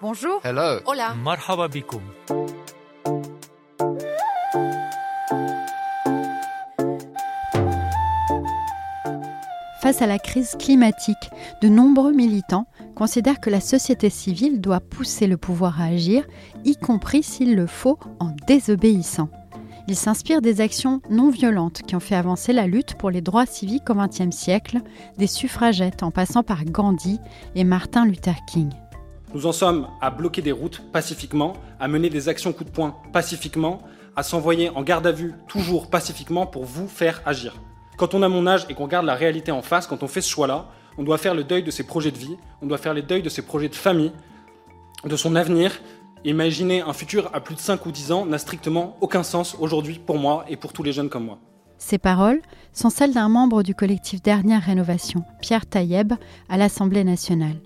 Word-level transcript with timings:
Bonjour. 0.00 0.40
Hola. 0.44 1.14
Marhababikoum! 1.24 2.02
Face 9.80 10.00
à 10.00 10.06
la 10.06 10.20
crise 10.20 10.54
climatique, 10.56 11.16
de 11.62 11.68
nombreux 11.68 12.12
militants 12.12 12.68
considèrent 12.94 13.40
que 13.40 13.50
la 13.50 13.60
société 13.60 14.08
civile 14.08 14.60
doit 14.60 14.78
pousser 14.78 15.26
le 15.26 15.36
pouvoir 15.36 15.80
à 15.80 15.86
agir, 15.86 16.24
y 16.64 16.76
compris 16.76 17.24
s'il 17.24 17.56
le 17.56 17.66
faut 17.66 17.98
en 18.20 18.30
désobéissant. 18.46 19.28
Il 19.88 19.96
s'inspire 19.96 20.42
des 20.42 20.60
actions 20.60 21.00
non 21.10 21.30
violentes 21.30 21.82
qui 21.82 21.96
ont 21.96 22.00
fait 22.00 22.14
avancer 22.14 22.52
la 22.52 22.68
lutte 22.68 22.94
pour 22.94 23.10
les 23.10 23.20
droits 23.20 23.46
civiques 23.46 23.90
au 23.90 23.94
XXe 23.94 24.30
siècle, 24.30 24.80
des 25.16 25.26
suffragettes 25.26 26.04
en 26.04 26.12
passant 26.12 26.44
par 26.44 26.64
Gandhi 26.64 27.18
et 27.56 27.64
Martin 27.64 28.04
Luther 28.04 28.36
King. 28.46 28.70
Nous 29.34 29.46
en 29.46 29.52
sommes 29.52 29.88
à 30.00 30.10
bloquer 30.10 30.40
des 30.40 30.52
routes 30.52 30.82
pacifiquement, 30.90 31.52
à 31.80 31.86
mener 31.86 32.08
des 32.08 32.28
actions 32.28 32.52
coup 32.52 32.64
de 32.64 32.70
poing 32.70 32.96
pacifiquement, 33.12 33.82
à 34.16 34.22
s'envoyer 34.22 34.70
en 34.70 34.82
garde 34.82 35.06
à 35.06 35.12
vue 35.12 35.34
toujours 35.46 35.90
pacifiquement 35.90 36.46
pour 36.46 36.64
vous 36.64 36.88
faire 36.88 37.20
agir. 37.26 37.54
Quand 37.98 38.14
on 38.14 38.22
a 38.22 38.28
mon 38.28 38.46
âge 38.46 38.64
et 38.70 38.74
qu'on 38.74 38.84
regarde 38.84 39.04
la 39.04 39.14
réalité 39.14 39.52
en 39.52 39.60
face, 39.60 39.86
quand 39.86 40.02
on 40.02 40.08
fait 40.08 40.22
ce 40.22 40.30
choix-là, 40.30 40.66
on 40.96 41.02
doit 41.02 41.18
faire 41.18 41.34
le 41.34 41.44
deuil 41.44 41.62
de 41.62 41.70
ses 41.70 41.84
projets 41.84 42.10
de 42.10 42.16
vie, 42.16 42.36
on 42.62 42.66
doit 42.66 42.78
faire 42.78 42.94
le 42.94 43.02
deuil 43.02 43.22
de 43.22 43.28
ses 43.28 43.42
projets 43.42 43.68
de 43.68 43.74
famille, 43.74 44.12
de 45.04 45.16
son 45.16 45.36
avenir. 45.36 45.72
Imaginer 46.24 46.80
un 46.80 46.92
futur 46.92 47.30
à 47.34 47.40
plus 47.40 47.54
de 47.54 47.60
5 47.60 47.84
ou 47.86 47.92
10 47.92 48.12
ans 48.12 48.26
n'a 48.26 48.38
strictement 48.38 48.96
aucun 49.00 49.22
sens 49.22 49.56
aujourd'hui 49.60 50.00
pour 50.04 50.18
moi 50.18 50.44
et 50.48 50.56
pour 50.56 50.72
tous 50.72 50.82
les 50.82 50.92
jeunes 50.92 51.10
comme 51.10 51.26
moi. 51.26 51.38
Ces 51.76 51.98
paroles 51.98 52.40
sont 52.72 52.90
celles 52.90 53.14
d'un 53.14 53.28
membre 53.28 53.62
du 53.62 53.74
collectif 53.74 54.20
Dernière 54.20 54.62
Rénovation, 54.62 55.22
Pierre 55.40 55.66
Taïeb, 55.66 56.12
à 56.48 56.56
l'Assemblée 56.56 57.04
nationale. 57.04 57.60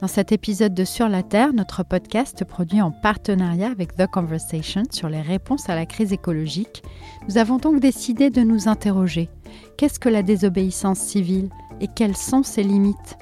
Dans 0.00 0.08
cet 0.08 0.30
épisode 0.30 0.74
de 0.74 0.84
Sur 0.84 1.08
la 1.08 1.22
Terre, 1.22 1.54
notre 1.54 1.82
podcast 1.82 2.44
produit 2.44 2.82
en 2.82 2.90
partenariat 2.90 3.70
avec 3.70 3.96
The 3.96 4.06
Conversation 4.06 4.82
sur 4.90 5.08
les 5.08 5.22
réponses 5.22 5.70
à 5.70 5.74
la 5.74 5.86
crise 5.86 6.12
écologique, 6.12 6.82
nous 7.26 7.38
avons 7.38 7.56
donc 7.56 7.80
décidé 7.80 8.28
de 8.28 8.42
nous 8.42 8.68
interroger. 8.68 9.30
Qu'est-ce 9.78 9.98
que 9.98 10.10
la 10.10 10.22
désobéissance 10.22 10.98
civile 10.98 11.48
et 11.80 11.88
quelles 11.88 12.16
sont 12.16 12.42
ses 12.42 12.62
limites? 12.62 13.16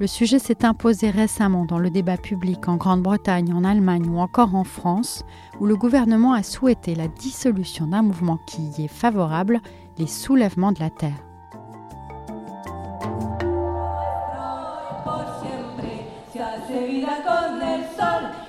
Le 0.00 0.06
sujet 0.06 0.38
s'est 0.38 0.66
imposé 0.66 1.08
récemment 1.08 1.64
dans 1.64 1.78
le 1.78 1.88
débat 1.88 2.18
public 2.18 2.68
en 2.68 2.76
Grande-Bretagne, 2.76 3.54
en 3.54 3.64
Allemagne 3.64 4.08
ou 4.10 4.18
encore 4.18 4.54
en 4.54 4.64
France, 4.64 5.24
où 5.60 5.66
le 5.66 5.76
gouvernement 5.76 6.34
a 6.34 6.42
souhaité 6.42 6.94
la 6.94 7.08
dissolution 7.08 7.86
d'un 7.86 8.02
mouvement 8.02 8.38
qui 8.46 8.60
y 8.76 8.84
est 8.84 8.88
favorable, 8.88 9.62
les 9.96 10.06
soulèvements 10.06 10.72
de 10.72 10.80
la 10.80 10.90
Terre. 10.90 11.27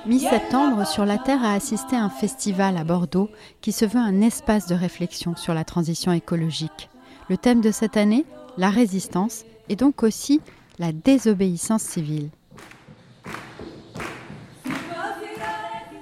Mi-septembre, 0.10 0.88
Sur 0.88 1.06
la 1.06 1.20
Terre 1.20 1.44
a 1.44 1.54
assisté 1.54 1.96
à 1.96 2.04
un 2.04 2.10
festival 2.10 2.78
à 2.78 2.84
Bordeaux 2.84 3.30
qui 3.62 3.72
se 3.72 3.86
veut 3.86 4.00
un 4.00 4.22
espace 4.22 4.66
de 4.66 4.74
réflexion 4.74 5.36
sur 5.36 5.54
la 5.54 5.64
transition 5.64 6.12
écologique. 6.12 6.90
Le 7.30 7.38
thème 7.38 7.62
de 7.62 7.70
cette 7.70 7.96
année, 7.96 8.26
la 8.58 8.72
résistance, 8.72 9.46
et 9.70 9.76
donc 9.76 10.02
aussi 10.02 10.42
la 10.80 10.92
désobéissance 10.94 11.84
civile. 11.84 12.30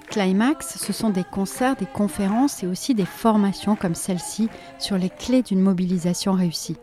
Climax, 0.09 0.77
ce 0.77 0.93
sont 0.93 1.09
des 1.09 1.25
concerts, 1.25 1.75
des 1.75 1.85
conférences 1.85 2.63
et 2.63 2.67
aussi 2.67 2.95
des 2.95 3.03
formations 3.05 3.75
comme 3.75 3.93
celle-ci 3.93 4.47
sur 4.79 4.97
les 4.97 5.09
clés 5.09 5.41
d'une 5.41 5.59
mobilisation 5.59 6.31
réussie. 6.31 6.77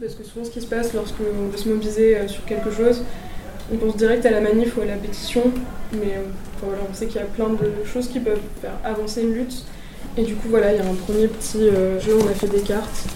Parce 0.00 0.14
que 0.14 0.22
souvent 0.22 0.44
ce 0.44 0.60
se 0.60 0.66
passe 0.66 0.94
euh, 0.94 2.28
sur 2.28 2.44
quelque 2.44 2.70
chose, 2.70 3.02
on 3.72 3.76
pense 3.76 3.96
direct 3.96 4.24
à 4.24 4.30
la 4.30 4.40
manif 4.40 4.76
ou 4.76 4.80
à 4.80 4.86
la 4.86 4.96
pétition, 4.96 5.42
mais 5.92 6.14
euh, 6.16 6.22
voilà, 6.62 6.78
on 6.88 6.94
sait 6.94 7.06
qu'il 7.06 7.16
y 7.16 7.24
a 7.24 7.26
plein 7.26 7.50
de 7.50 7.84
choses 7.84 8.08
qui 8.08 8.20
peuvent 8.20 8.40
faire 8.60 8.78
avancer 8.84 9.22
une 9.22 9.34
lutte. 9.34 9.64
Et 10.16 10.22
du 10.22 10.34
coup, 10.34 10.48
voilà, 10.48 10.72
il 10.72 10.78
y 10.78 10.80
a 10.80 10.88
un 10.88 10.94
premier 10.94 11.28
petit 11.28 11.68
euh, 11.68 12.00
jeu, 12.00 12.16
on 12.20 12.26
a 12.26 12.34
fait 12.34 12.48
des 12.48 12.62
cartes. 12.62 13.06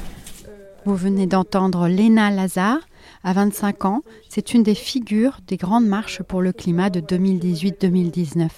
Euh, 0.47 0.53
Vous 0.84 0.94
venez 0.94 1.26
d'entendre 1.26 1.88
Léna 1.88 2.31
Lazare. 2.31 2.81
À 3.25 3.32
25 3.32 3.84
ans, 3.84 4.03
c'est 4.28 4.53
une 4.53 4.62
des 4.62 4.75
figures 4.75 5.38
des 5.47 5.56
grandes 5.56 5.87
marches 5.87 6.22
pour 6.22 6.43
le 6.43 6.53
climat 6.53 6.91
de 6.91 7.00
2018-2019. 7.00 8.49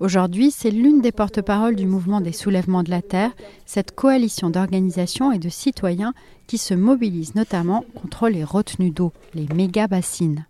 Aujourd'hui, 0.00 0.50
c'est 0.50 0.70
l'une 0.70 1.00
des 1.00 1.12
porte-paroles 1.12 1.76
du 1.76 1.86
mouvement 1.86 2.20
des 2.20 2.32
soulèvements 2.32 2.84
de 2.84 2.90
la 2.90 3.02
Terre, 3.02 3.32
cette 3.66 3.94
coalition 3.94 4.50
d'organisations 4.50 5.32
et 5.32 5.38
de 5.38 5.48
citoyens 5.48 6.14
qui 6.46 6.58
se 6.58 6.74
mobilisent 6.74 7.34
notamment 7.34 7.84
contre 7.94 8.28
les 8.28 8.44
retenues 8.44 8.90
d'eau, 8.90 9.12
les 9.34 9.46
méga-bassines. 9.54 10.46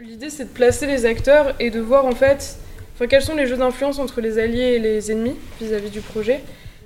L'idée, 0.00 0.30
c'est 0.30 0.44
de 0.44 0.50
placer 0.50 0.86
les 0.86 1.06
acteurs 1.06 1.54
et 1.58 1.70
de 1.70 1.80
voir 1.80 2.04
en 2.04 2.12
fait 2.12 2.58
enfin, 2.94 3.06
quels 3.06 3.22
sont 3.22 3.34
les 3.34 3.46
jeux 3.46 3.56
d'influence 3.56 3.98
entre 3.98 4.20
les 4.20 4.38
alliés 4.38 4.74
et 4.74 4.78
les 4.78 5.10
ennemis 5.10 5.36
vis-à-vis 5.60 5.90
du 5.90 6.00
projet. 6.00 6.42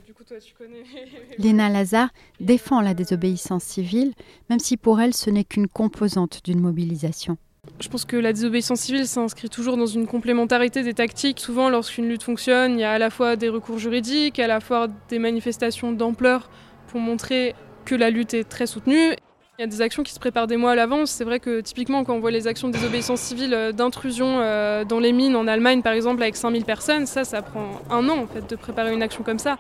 Du 0.06 0.14
coup, 0.14 0.22
toi, 0.22 0.36
tu 0.38 0.54
connais. 0.54 0.84
Léna 1.38 1.68
Lazare 1.68 2.10
défend 2.38 2.80
la 2.80 2.94
désobéissance 2.94 3.64
civile, 3.64 4.12
même 4.48 4.60
si 4.60 4.76
pour 4.76 5.00
elle 5.00 5.14
ce 5.14 5.28
n'est 5.30 5.44
qu'une 5.44 5.66
composante 5.66 6.40
d'une 6.44 6.60
mobilisation. 6.60 7.36
Je 7.80 7.88
pense 7.88 8.04
que 8.04 8.16
la 8.16 8.32
désobéissance 8.32 8.80
civile 8.80 9.06
s'inscrit 9.06 9.48
toujours 9.48 9.76
dans 9.76 9.86
une 9.86 10.06
complémentarité 10.06 10.82
des 10.82 10.94
tactiques. 10.94 11.40
Souvent, 11.40 11.68
lorsqu'une 11.68 12.08
lutte 12.08 12.22
fonctionne, 12.22 12.74
il 12.74 12.80
y 12.80 12.84
a 12.84 12.92
à 12.92 12.98
la 12.98 13.10
fois 13.10 13.36
des 13.36 13.48
recours 13.48 13.78
juridiques, 13.78 14.38
à 14.38 14.46
la 14.46 14.60
fois 14.60 14.88
des 15.08 15.18
manifestations 15.18 15.92
d'ampleur 15.92 16.48
pour 16.88 17.00
montrer 17.00 17.54
que 17.84 17.94
la 17.94 18.10
lutte 18.10 18.34
est 18.34 18.44
très 18.44 18.66
soutenue. 18.66 19.14
Il 19.60 19.64
y 19.64 19.66
a 19.66 19.66
des 19.66 19.82
actions 19.82 20.02
qui 20.02 20.14
se 20.14 20.18
préparent 20.18 20.46
des 20.46 20.56
mois 20.56 20.70
à 20.72 20.74
l'avance. 20.74 21.10
C'est 21.10 21.24
vrai 21.24 21.38
que 21.38 21.60
typiquement, 21.60 22.02
quand 22.02 22.14
on 22.14 22.18
voit 22.20 22.30
les 22.30 22.46
actions 22.46 22.68
de 22.68 22.72
désobéissance 22.72 23.20
civile 23.20 23.52
euh, 23.52 23.72
d'intrusion 23.72 24.38
euh, 24.40 24.86
dans 24.86 24.98
les 25.00 25.12
mines 25.12 25.36
en 25.36 25.46
Allemagne, 25.46 25.82
par 25.82 25.92
exemple, 25.92 26.22
avec 26.22 26.34
5000 26.34 26.64
personnes, 26.64 27.04
ça, 27.04 27.24
ça 27.24 27.42
prend 27.42 27.78
un 27.90 28.08
an 28.08 28.20
en 28.20 28.26
fait 28.26 28.48
de 28.48 28.56
préparer 28.56 28.90
une 28.94 29.02
action 29.02 29.22
comme 29.22 29.38
ça. 29.38 29.58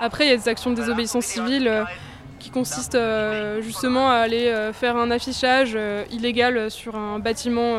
Après, 0.00 0.26
il 0.26 0.30
y 0.30 0.32
a 0.32 0.36
des 0.36 0.48
actions 0.48 0.70
de 0.70 0.74
désobéissance 0.74 1.26
civile 1.26 1.68
euh, 1.68 1.84
qui 2.40 2.50
consistent 2.50 2.96
euh, 2.96 3.62
justement 3.62 4.10
à 4.10 4.14
aller 4.16 4.48
euh, 4.48 4.72
faire 4.72 4.96
un 4.96 5.12
affichage 5.12 5.74
euh, 5.76 6.02
illégal 6.10 6.72
sur 6.72 6.96
un 6.96 7.20
bâtiment, 7.20 7.76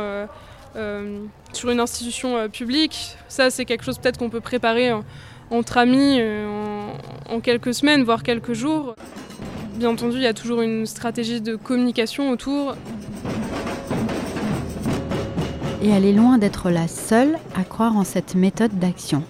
sur 1.52 1.70
une 1.70 1.82
institution 1.82 2.48
publique. 2.48 3.18
Ça, 3.28 3.50
c'est 3.50 3.66
quelque 3.66 3.84
chose 3.84 3.98
peut-être 3.98 4.18
qu'on 4.18 4.30
peut 4.30 4.40
préparer 4.40 4.94
en- 4.94 5.04
entre 5.52 5.78
amis 5.78 6.18
euh, 6.20 6.48
en, 7.30 7.36
en 7.36 7.40
quelques 7.40 7.74
semaines, 7.74 8.04
voire 8.04 8.24
quelques 8.24 8.54
jours. 8.54 8.96
Bien 9.76 9.90
entendu, 9.90 10.16
il 10.18 10.24
y 10.24 10.28
a 10.28 10.34
toujours 10.34 10.62
une 10.62 10.86
stratégie 10.86 11.42
de 11.42 11.56
communication 11.56 12.32
autour. 12.32 12.76
Et 15.84 15.90
elle 15.90 16.06
est 16.06 16.14
loin 16.14 16.38
d'être 16.38 16.70
la 16.70 16.88
seule 16.88 17.38
à 17.56 17.64
croire 17.64 17.96
en 17.98 18.04
cette 18.04 18.36
méthode 18.36 18.78
d'action. 18.78 19.24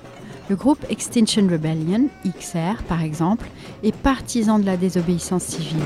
Le 0.49 0.55
groupe 0.55 0.85
Extinction 0.89 1.47
Rebellion, 1.49 2.09
XR 2.25 2.83
par 2.87 3.01
exemple, 3.01 3.47
est 3.83 3.95
partisan 3.95 4.59
de 4.59 4.65
la 4.65 4.75
désobéissance 4.75 5.43
civile. 5.43 5.79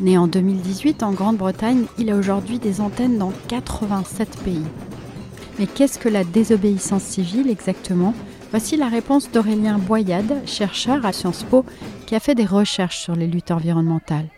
Né 0.00 0.18
en 0.18 0.26
2018 0.26 1.02
en 1.02 1.12
Grande-Bretagne, 1.12 1.84
il 1.98 2.10
a 2.10 2.16
aujourd'hui 2.16 2.58
des 2.58 2.80
antennes 2.80 3.18
dans 3.18 3.32
87 3.48 4.38
pays. 4.44 4.64
Mais 5.58 5.66
qu'est-ce 5.66 5.98
que 5.98 6.08
la 6.08 6.22
désobéissance 6.22 7.02
civile 7.02 7.50
exactement? 7.50 8.14
Voici 8.50 8.76
la 8.76 8.88
réponse 8.88 9.30
d'Aurélien 9.30 9.78
Boyade, 9.78 10.46
chercheur 10.46 11.04
à 11.04 11.12
Sciences 11.12 11.42
Po, 11.42 11.64
qui 12.06 12.14
a 12.14 12.20
fait 12.20 12.36
des 12.36 12.44
recherches 12.44 12.98
sur 12.98 13.16
les 13.16 13.26
luttes 13.26 13.50
environnementales. 13.50 14.28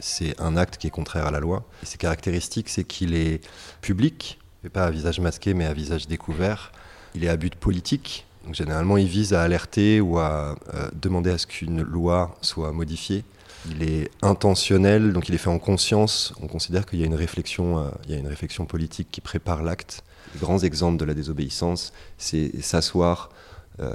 c'est 0.00 0.38
un 0.40 0.56
acte 0.56 0.76
qui 0.76 0.86
est 0.86 0.90
contraire 0.90 1.26
à 1.26 1.30
la 1.30 1.40
loi. 1.40 1.64
Ses 1.82 1.96
caractéristiques, 1.96 2.68
c'est 2.68 2.84
qu'il 2.84 3.14
est 3.14 3.40
public, 3.80 4.38
et 4.64 4.68
pas 4.68 4.84
à 4.84 4.90
visage 4.90 5.18
masqué, 5.18 5.54
mais 5.54 5.64
à 5.64 5.72
visage 5.72 6.06
découvert. 6.06 6.72
Il 7.14 7.24
est 7.24 7.28
à 7.28 7.36
but 7.36 7.54
politique. 7.54 8.26
Généralement, 8.52 8.98
il 8.98 9.08
vise 9.08 9.32
à 9.32 9.42
alerter 9.42 10.00
ou 10.00 10.18
à 10.18 10.56
euh, 10.74 10.88
demander 10.92 11.30
à 11.30 11.38
ce 11.38 11.46
qu'une 11.46 11.82
loi 11.82 12.36
soit 12.42 12.72
modifiée. 12.72 13.24
Il 13.70 13.82
est 13.82 14.10
intentionnel, 14.22 15.12
donc 15.12 15.28
il 15.28 15.34
est 15.34 15.38
fait 15.38 15.50
en 15.50 15.58
conscience. 15.58 16.32
On 16.40 16.46
considère 16.46 16.86
qu'il 16.86 17.00
y 17.00 17.02
a 17.02 17.06
une 17.06 17.14
réflexion, 17.14 17.78
euh, 17.78 17.88
il 18.04 18.12
y 18.12 18.14
a 18.14 18.18
une 18.18 18.28
réflexion 18.28 18.66
politique 18.66 19.08
qui 19.10 19.20
prépare 19.20 19.62
l'acte. 19.62 20.02
Les 20.34 20.40
grands 20.40 20.58
exemples 20.58 20.98
de 20.98 21.04
la 21.04 21.14
désobéissance, 21.14 21.92
c'est 22.16 22.60
s'asseoir 22.62 23.30
euh, 23.80 23.94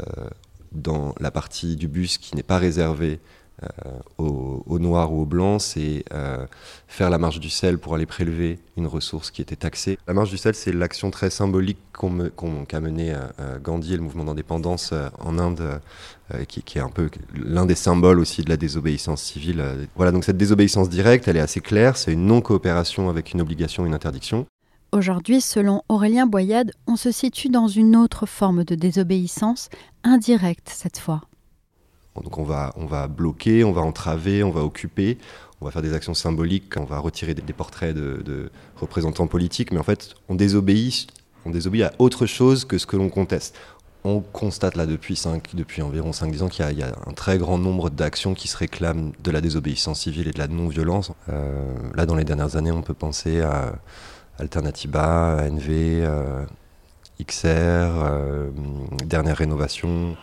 dans 0.71 1.13
la 1.19 1.31
partie 1.31 1.75
du 1.75 1.87
bus 1.87 2.17
qui 2.17 2.35
n'est 2.35 2.43
pas 2.43 2.57
réservée 2.57 3.19
euh, 3.61 3.99
aux, 4.17 4.79
noirs 4.79 5.13
ou 5.13 5.21
aux 5.21 5.25
blancs, 5.25 5.61
c'est 5.61 6.03
euh, 6.13 6.45
faire 6.87 7.09
la 7.09 7.17
marche 7.17 7.39
du 7.39 7.49
sel 7.49 7.77
pour 7.77 7.95
aller 7.95 8.05
prélever 8.05 8.59
une 8.77 8.87
ressource 8.87 9.31
qui 9.31 9.41
était 9.41 9.55
taxée. 9.55 9.97
La 10.07 10.13
marche 10.13 10.29
du 10.29 10.37
sel, 10.37 10.55
c'est 10.55 10.71
l'action 10.71 11.11
très 11.11 11.29
symbolique 11.29 11.77
qu'a 11.93 12.79
menée 12.81 13.13
euh, 13.13 13.19
euh, 13.39 13.59
Gandhi 13.59 13.93
et 13.93 13.97
le 13.97 14.03
mouvement 14.03 14.25
d'indépendance 14.25 14.93
en 15.19 15.39
Inde, 15.39 15.79
qui, 16.47 16.63
qui 16.63 16.79
est 16.79 16.81
un 16.81 16.89
peu 16.89 17.09
l'un 17.35 17.65
des 17.65 17.75
symboles 17.75 18.19
aussi 18.19 18.43
de 18.43 18.49
la 18.49 18.57
désobéissance 18.57 19.21
civile. 19.21 19.63
Voilà, 19.95 20.11
donc 20.11 20.23
cette 20.23 20.37
désobéissance 20.37 20.89
directe, 20.89 21.27
elle 21.27 21.37
est 21.37 21.41
assez 21.41 21.59
claire, 21.59 21.95
c'est 21.95 22.13
une 22.13 22.25
non-coopération 22.25 23.09
avec 23.09 23.33
une 23.33 23.41
obligation, 23.41 23.85
une 23.85 23.93
interdiction. 23.93 24.47
Aujourd'hui, 24.93 25.41
selon 25.41 25.81
Aurélien 25.89 26.27
Boyade, 26.27 26.71
on 26.85 26.97
se 26.97 27.09
situe 27.09 27.49
dans 27.49 27.67
une 27.67 27.95
autre 27.95 28.27
forme 28.27 28.63
de 28.63 28.75
désobéissance, 28.75 29.69
indirecte 30.03 30.69
cette 30.69 30.99
fois. 30.99 31.21
Donc 32.23 32.37
on 32.37 32.43
va, 32.43 32.71
on 32.75 32.85
va 32.85 33.07
bloquer, 33.07 33.63
on 33.63 33.71
va 33.71 33.81
entraver, 33.81 34.43
on 34.43 34.51
va 34.51 34.61
occuper, 34.61 35.17
on 35.61 35.65
va 35.65 35.71
faire 35.71 35.81
des 35.81 35.95
actions 35.95 36.13
symboliques, 36.13 36.77
on 36.77 36.83
va 36.83 36.99
retirer 36.99 37.33
des, 37.33 37.53
portraits 37.53 37.95
de, 37.95 38.51
représentants 38.75 39.25
politiques, 39.25 39.71
mais 39.71 39.79
en 39.79 39.83
fait 39.83 40.13
on 40.29 40.35
désobéit, 40.35 41.07
on 41.43 41.49
désobéit 41.49 41.85
à 41.85 41.93
autre 41.97 42.27
chose 42.27 42.63
que 42.63 42.77
ce 42.77 42.85
que 42.85 42.95
l'on 42.95 43.09
conteste. 43.09 43.55
On 44.03 44.19
constate 44.19 44.75
là 44.75 44.85
depuis, 44.85 45.15
5, 45.15 45.55
depuis 45.55 45.81
environ 45.81 46.11
5-10 46.11 46.43
ans 46.43 46.49
qu'il 46.49 46.69
y, 46.69 46.75
y, 46.75 46.83
a 46.83 46.93
un 47.07 47.13
très 47.13 47.39
grand 47.39 47.57
nombre 47.57 47.89
d'actions 47.89 48.35
qui 48.35 48.47
se 48.47 48.57
réclament 48.57 49.13
de 49.23 49.31
la 49.31 49.41
désobéissance 49.41 50.01
civile 50.01 50.27
et 50.27 50.31
de 50.33 50.39
la 50.39 50.47
non-violence. 50.47 51.13
Euh, 51.29 51.73
là 51.95 52.05
dans 52.05 52.15
les 52.15 52.25
dernières 52.25 52.57
années 52.57 52.71
on 52.71 52.83
peut 52.83 52.93
penser 52.93 53.41
à 53.41 53.73
Alternativa, 54.39 55.37
ANV, 55.39 55.69
euh, 55.69 56.45
XR, 57.23 57.45
euh, 57.47 58.49
dernière 59.05 59.37
rénovation. 59.37 60.15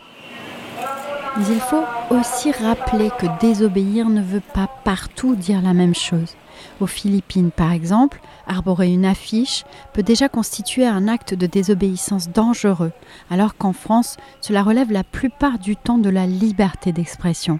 Mais 1.37 1.45
il 1.49 1.61
faut 1.61 1.83
aussi 2.09 2.51
rappeler 2.51 3.09
que 3.17 3.25
désobéir 3.39 4.09
ne 4.09 4.21
veut 4.21 4.43
pas 4.53 4.69
partout 4.83 5.35
dire 5.35 5.61
la 5.61 5.73
même 5.73 5.95
chose. 5.95 6.35
Aux 6.81 6.87
Philippines, 6.87 7.51
par 7.51 7.71
exemple, 7.71 8.19
arborer 8.47 8.91
une 8.91 9.05
affiche 9.05 9.63
peut 9.93 10.03
déjà 10.03 10.27
constituer 10.27 10.85
un 10.85 11.07
acte 11.07 11.33
de 11.33 11.47
désobéissance 11.47 12.29
dangereux, 12.29 12.91
alors 13.29 13.55
qu'en 13.55 13.71
France, 13.71 14.17
cela 14.41 14.61
relève 14.61 14.91
la 14.91 15.05
plupart 15.05 15.57
du 15.57 15.77
temps 15.77 15.97
de 15.97 16.09
la 16.09 16.27
liberté 16.27 16.91
d'expression. 16.91 17.59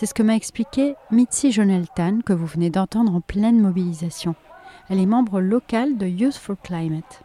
C'est 0.00 0.06
ce 0.06 0.14
que 0.14 0.22
m'a 0.22 0.34
expliqué 0.34 0.96
Mitzi 1.10 1.52
Joneltan, 1.52 2.20
que 2.24 2.32
vous 2.32 2.46
venez 2.46 2.70
d'entendre 2.70 3.14
en 3.14 3.20
pleine 3.20 3.60
mobilisation. 3.60 4.34
Elle 4.88 4.98
est 4.98 5.04
membre 5.04 5.42
locale 5.42 5.98
de 5.98 6.06
Youth 6.06 6.38
for 6.38 6.56
Climate. 6.56 7.20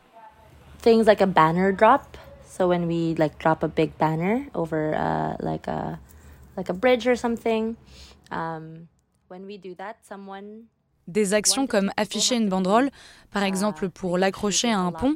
Things 0.81 1.06
like 1.06 1.22
a 1.22 1.25
banner 1.25 1.72
drop. 1.72 2.18
So 2.45 2.68
when 2.68 2.86
we 2.86 3.16
like 3.18 3.39
drop 3.39 3.63
a 3.63 3.69
big 3.69 3.98
banner 3.98 4.48
over 4.54 4.94
uh, 4.94 5.38
like 5.39 5.69
a 5.69 5.98
like 6.57 6.69
a 6.69 6.74
bridge 6.74 7.07
or 7.07 7.16
something, 7.16 7.77
um, 8.30 8.89
when 9.30 9.45
we 9.45 9.57
do 9.57 9.74
that, 9.75 10.06
someone 10.06 10.66
des 11.07 11.34
actions 11.34 11.68
comme 11.68 11.92
afficher 11.98 12.36
une 12.36 12.50
banderole, 12.50 12.90
par 13.31 13.44
exemple 13.44 13.90
pour 13.90 14.18
l'accrocher 14.18 14.72
à 14.72 14.80
un 14.80 14.92
pont. 14.92 15.16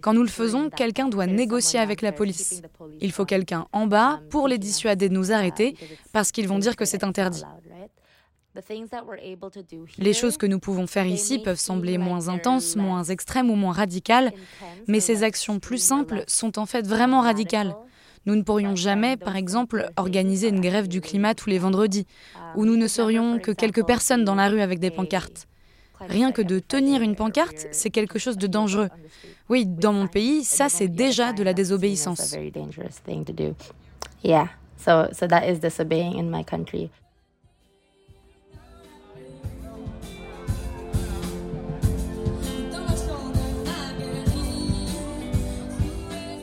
Quand 0.00 0.12
nous 0.12 0.22
le 0.22 0.28
faisons, 0.28 0.70
quelqu'un 0.70 1.08
doit 1.08 1.26
négocier 1.26 1.78
avec 1.78 2.02
la 2.02 2.12
police. 2.12 2.62
Il 3.00 3.12
faut 3.12 3.24
quelqu'un 3.24 3.66
en 3.72 3.86
bas 3.86 4.20
pour 4.30 4.48
les 4.48 4.58
dissuader 4.58 5.08
de 5.08 5.14
nous 5.14 5.32
arrêter 5.32 5.76
parce 6.12 6.32
qu'ils 6.32 6.48
vont 6.48 6.58
dire 6.58 6.76
que 6.76 6.84
c'est 6.84 7.04
interdit. 7.04 7.44
Les 9.98 10.12
choses 10.12 10.36
que 10.36 10.46
nous 10.46 10.58
pouvons 10.58 10.88
faire 10.88 11.06
ici 11.06 11.38
peuvent 11.38 11.60
sembler 11.60 11.98
moins 11.98 12.28
intenses, 12.28 12.74
moins 12.74 13.04
extrêmes 13.04 13.48
ou 13.50 13.54
moins 13.54 13.72
radicales, 13.72 14.32
mais 14.88 14.98
ces 15.00 15.22
actions 15.22 15.60
plus 15.60 15.78
simples 15.78 16.24
sont 16.26 16.58
en 16.58 16.66
fait 16.66 16.86
vraiment 16.86 17.20
radicales. 17.20 17.76
Nous 18.26 18.36
ne 18.36 18.42
pourrions 18.42 18.76
jamais, 18.76 19.16
par 19.16 19.36
exemple, 19.36 19.90
organiser 19.96 20.48
une 20.48 20.60
grève 20.60 20.88
du 20.88 21.00
climat 21.00 21.34
tous 21.34 21.48
les 21.48 21.58
vendredis, 21.58 22.06
où 22.54 22.64
nous 22.66 22.76
ne 22.76 22.86
serions 22.86 23.38
que 23.38 23.50
quelques 23.50 23.84
personnes 23.84 24.24
dans 24.24 24.34
la 24.34 24.48
rue 24.48 24.60
avec 24.60 24.78
des 24.78 24.90
pancartes. 24.90 25.46
Rien 26.00 26.32
que 26.32 26.40
de 26.42 26.58
tenir 26.58 27.02
une 27.02 27.14
pancarte, 27.14 27.68
c'est 27.72 27.90
quelque 27.90 28.18
chose 28.18 28.38
de 28.38 28.46
dangereux. 28.46 28.88
Oui, 29.48 29.66
dans 29.66 29.92
mon 29.92 30.06
pays, 30.06 30.44
ça 30.44 30.68
c'est 30.68 30.88
déjà 30.88 31.32
de 31.32 31.42
la 31.42 31.52
désobéissance. 31.52 32.34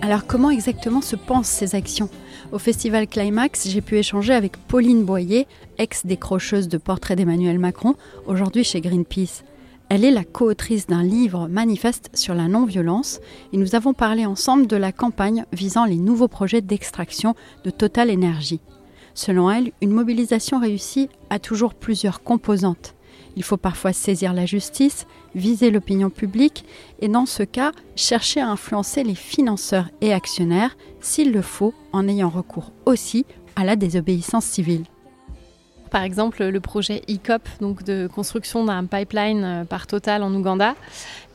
Alors 0.07 0.25
comment 0.25 0.51
exactement 0.51 1.01
se 1.01 1.18
pensent 1.18 1.50
ces 1.50 1.75
actions? 1.75 2.07
Au 2.54 2.59
festival 2.59 3.07
Climax, 3.07 3.68
j'ai 3.68 3.81
pu 3.81 3.98
échanger 3.98 4.33
avec 4.33 4.56
Pauline 4.56 5.04
Boyer, 5.04 5.48
ex-décrocheuse 5.80 6.69
de 6.69 6.77
portraits 6.77 7.18
d'Emmanuel 7.18 7.59
Macron, 7.59 7.94
aujourd'hui 8.25 8.63
chez 8.63 8.80
Greenpeace. 8.80 9.44
Elle 9.89 10.06
est 10.06 10.12
la 10.12 10.24
co-autrice 10.24 10.88
d'un 10.88 11.04
livre 11.04 11.50
manifeste 11.50 12.09
sur 12.13 12.36
la 12.36 12.48
non-violence 12.48 13.19
et 13.51 13.57
nous 13.57 13.75
avons 13.75 13.92
parlé 13.92 14.25
ensemble 14.25 14.68
de 14.68 14.77
la 14.77 14.94
campagne 14.94 15.44
visant 15.51 15.83
les 15.83 15.98
nouveaux 15.98 16.30
projets 16.30 16.62
d'extraction 16.62 17.36
de 17.65 17.69
Total 17.69 18.10
Energy. 18.10 18.62
Selon 19.13 19.51
elle, 19.51 19.74
une 19.81 19.92
mobilisation 19.92 20.62
réussie 20.62 21.10
a 21.30 21.38
toujours 21.38 21.74
plusieurs 21.74 22.24
composantes. 22.24 22.95
Il 23.35 23.43
faut 23.43 23.57
parfois 23.57 23.93
saisir 23.93 24.33
la 24.33 24.45
justice, 24.45 25.05
viser 25.35 25.71
l'opinion 25.71 26.09
publique 26.09 26.65
et 26.99 27.07
dans 27.07 27.25
ce 27.25 27.43
cas, 27.43 27.71
chercher 27.95 28.39
à 28.41 28.49
influencer 28.49 29.03
les 29.03 29.15
financeurs 29.15 29.89
et 30.01 30.13
actionnaires 30.13 30.75
s'il 30.99 31.31
le 31.31 31.41
faut 31.41 31.73
en 31.93 32.07
ayant 32.07 32.29
recours 32.29 32.71
aussi 32.85 33.25
à 33.55 33.63
la 33.63 33.75
désobéissance 33.75 34.45
civile. 34.45 34.85
Par 35.89 36.04
exemple, 36.04 36.44
le 36.44 36.60
projet 36.60 37.01
ICOP, 37.07 37.42
donc 37.62 37.84
de 37.84 38.07
construction 38.07 38.66
d'un 38.66 38.86
pipeline 38.86 39.66
par 39.69 39.88
Total 39.88 40.24
en 40.24 40.34
Ouganda 40.34 40.75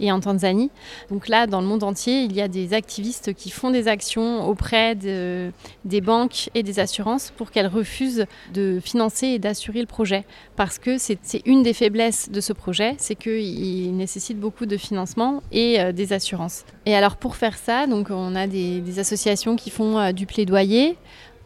et 0.00 0.12
en 0.12 0.20
Tanzanie. 0.20 0.70
Donc 1.10 1.28
là, 1.28 1.46
dans 1.46 1.60
le 1.60 1.66
monde 1.66 1.82
entier, 1.82 2.22
il 2.22 2.32
y 2.32 2.40
a 2.40 2.48
des 2.48 2.74
activistes 2.74 3.34
qui 3.34 3.50
font 3.50 3.70
des 3.70 3.88
actions 3.88 4.46
auprès 4.46 4.94
de, 4.94 5.50
des 5.84 6.00
banques 6.00 6.50
et 6.54 6.62
des 6.62 6.80
assurances 6.80 7.32
pour 7.36 7.50
qu'elles 7.50 7.66
refusent 7.66 8.26
de 8.52 8.80
financer 8.82 9.28
et 9.28 9.38
d'assurer 9.38 9.80
le 9.80 9.86
projet. 9.86 10.24
Parce 10.56 10.78
que 10.78 10.98
c'est 10.98 11.18
une 11.46 11.62
des 11.62 11.72
faiblesses 11.72 12.30
de 12.30 12.40
ce 12.40 12.52
projet, 12.52 12.94
c'est 12.98 13.14
qu'il 13.14 13.96
nécessite 13.96 14.38
beaucoup 14.38 14.66
de 14.66 14.76
financement 14.76 15.42
et 15.52 15.80
euh, 15.80 15.92
des 15.92 16.12
assurances. 16.12 16.64
Et 16.86 16.94
alors 16.94 17.16
pour 17.16 17.36
faire 17.36 17.56
ça, 17.56 17.86
donc 17.86 18.08
on 18.10 18.34
a 18.34 18.46
des, 18.46 18.80
des 18.80 18.98
associations 18.98 19.56
qui 19.56 19.70
font 19.70 19.98
euh, 19.98 20.12
du 20.12 20.26
plaidoyer 20.26 20.96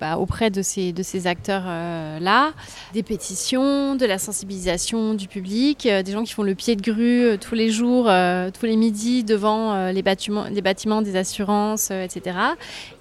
bah, 0.00 0.18
auprès 0.18 0.50
de 0.50 0.62
ces, 0.62 0.92
de 0.92 1.02
ces 1.02 1.26
acteurs-là, 1.26 2.52
des 2.92 3.02
pétitions, 3.02 3.94
de 3.96 4.06
la 4.06 4.18
sensibilisation 4.18 5.14
du 5.14 5.28
public, 5.28 5.86
euh, 5.86 6.02
des 6.02 6.12
gens 6.12 6.24
qui 6.24 6.32
font 6.32 6.42
le 6.42 6.54
pied 6.54 6.76
de 6.76 6.82
grue 6.82 7.24
euh, 7.24 7.36
tous 7.36 7.54
les 7.54 7.70
jours, 7.70 8.06
euh, 8.08 8.50
tous 8.50 8.66
les 8.66 8.76
midis 8.76 9.24
devant 9.24 9.72
euh, 9.72 9.92
les, 9.92 10.02
bâtiments, 10.02 10.46
les 10.50 10.62
bâtiments 10.62 11.02
des 11.02 11.16
assurances, 11.16 11.88
euh, 11.90 12.04
etc. 12.04 12.36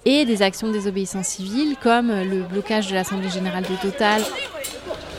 Et 0.04 0.24
des 0.24 0.42
actions 0.42 0.68
de 0.68 0.72
désobéissance 0.72 1.26
civile 1.26 1.76
comme 1.82 2.08
le 2.08 2.42
blocage 2.42 2.88
de 2.88 2.94
l'Assemblée 2.94 3.30
générale 3.30 3.64
de 3.64 3.76
Total. 3.76 4.22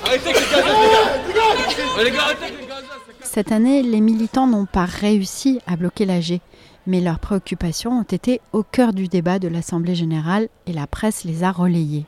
Arrêtez 0.05 0.29
avec 0.29 0.39
les 0.39 0.51
gaz 0.51 2.03
Les 2.03 2.11
gars, 2.11 2.23
arrêtez 2.23 2.45
avec 2.45 2.59
les 2.61 2.67
gaz 2.67 2.83
Cette 3.21 3.51
année, 3.51 3.83
les 3.83 4.01
militants 4.01 4.47
n'ont 4.47 4.65
pas 4.65 4.85
réussi 4.85 5.59
à 5.67 5.75
bloquer 5.75 6.05
l'AG 6.05 6.39
mais 6.87 7.01
leurs 7.01 7.19
préoccupations 7.19 7.91
ont 7.91 8.03
été 8.03 8.41
au 8.53 8.63
cœur 8.63 8.93
du 8.93 9.07
débat 9.07 9.37
de 9.37 9.49
l'Assemblée 9.49 9.93
générale 9.93 10.47
et 10.65 10.73
la 10.73 10.87
presse 10.87 11.25
les 11.25 11.43
a 11.43 11.51
relayées. 11.51 12.05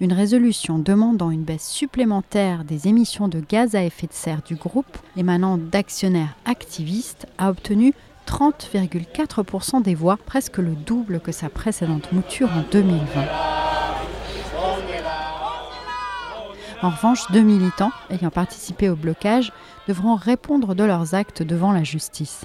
Une 0.00 0.12
résolution 0.12 0.78
demandant 0.78 1.30
une 1.30 1.44
baisse 1.44 1.68
supplémentaire 1.68 2.64
des 2.64 2.86
émissions 2.88 3.28
de 3.28 3.40
gaz 3.40 3.74
à 3.74 3.82
effet 3.82 4.06
de 4.06 4.12
serre 4.12 4.42
du 4.42 4.54
groupe 4.54 4.98
émanant 5.16 5.56
d'actionnaires 5.56 6.36
activistes 6.44 7.26
a 7.38 7.50
obtenu 7.50 7.94
30,4% 8.26 9.82
des 9.82 9.94
voix, 9.94 10.18
presque 10.26 10.58
le 10.58 10.74
double 10.74 11.20
que 11.20 11.32
sa 11.32 11.48
précédente 11.48 12.12
mouture 12.12 12.50
en 12.52 12.62
2020. 12.70 13.00
En 16.82 16.90
revanche, 16.90 17.28
deux 17.32 17.40
militants 17.40 17.90
ayant 18.10 18.30
participé 18.30 18.88
au 18.88 18.94
blocage 18.94 19.52
devront 19.88 20.14
répondre 20.14 20.74
de 20.76 20.84
leurs 20.84 21.14
actes 21.14 21.42
devant 21.42 21.72
la 21.72 21.82
justice. 21.82 22.44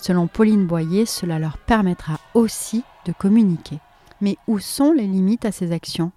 Selon 0.00 0.28
Pauline 0.28 0.66
Boyer, 0.66 1.04
cela 1.04 1.38
leur 1.38 1.58
permettra 1.58 2.18
aussi 2.32 2.84
de 3.04 3.12
communiquer. 3.12 3.78
Mais 4.22 4.38
où 4.46 4.58
sont 4.58 4.92
les 4.92 5.06
limites 5.06 5.44
à 5.44 5.52
ces 5.52 5.72
actions? 5.72 6.10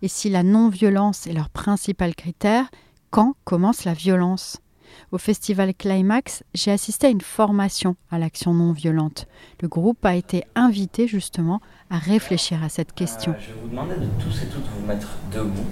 Et 0.00 0.08
si 0.08 0.30
la 0.30 0.42
non-violence 0.42 1.26
est 1.26 1.34
leur 1.34 1.50
principal 1.50 2.14
critère, 2.14 2.70
quand 3.10 3.34
commence 3.44 3.84
la 3.84 3.92
violence? 3.92 4.58
Au 5.12 5.18
festival 5.18 5.74
Climax, 5.74 6.44
j'ai 6.54 6.70
assisté 6.70 7.08
à 7.08 7.10
une 7.10 7.20
formation 7.20 7.94
à 8.10 8.18
l'action 8.18 8.54
non 8.54 8.72
violente. 8.72 9.26
Le 9.60 9.68
groupe 9.68 10.02
a 10.06 10.14
été 10.14 10.44
invité 10.54 11.06
justement 11.06 11.60
à 11.90 11.98
réfléchir 11.98 12.64
à 12.64 12.70
cette 12.70 12.94
question. 12.94 13.32
Euh, 13.32 13.40
je 13.40 13.52
vais 13.52 13.60
vous 13.60 13.68
demander 13.68 13.96
de 13.96 14.08
tous 14.18 14.42
et 14.42 14.46
toutes 14.46 14.66
vous 14.66 14.86
mettre 14.86 15.08
debout. 15.30 15.66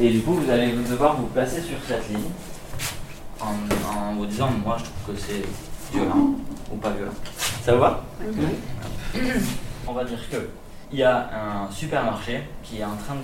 Et 0.00 0.10
du 0.10 0.22
coup, 0.22 0.32
vous 0.32 0.50
allez 0.50 0.72
devoir 0.72 1.20
vous 1.20 1.28
placer 1.28 1.60
sur 1.60 1.76
cette 1.86 2.08
ligne 2.08 2.30
en, 3.40 3.54
en 3.96 4.14
vous 4.16 4.26
disant, 4.26 4.50
moi 4.64 4.76
je 4.78 4.84
trouve 4.84 5.14
que 5.14 5.20
c'est 5.20 5.44
violent 5.92 6.34
ou 6.72 6.76
pas 6.76 6.90
violent. 6.90 7.12
Ça 7.62 7.74
vous 7.74 7.80
va 7.80 8.04
On 9.86 9.92
va 9.92 10.04
dire 10.04 10.18
que 10.30 10.36
il 10.92 10.98
y 10.98 11.02
a 11.04 11.30
un 11.66 11.70
supermarché 11.70 12.42
qui 12.62 12.80
est 12.80 12.84
en 12.84 12.96
train 12.96 13.16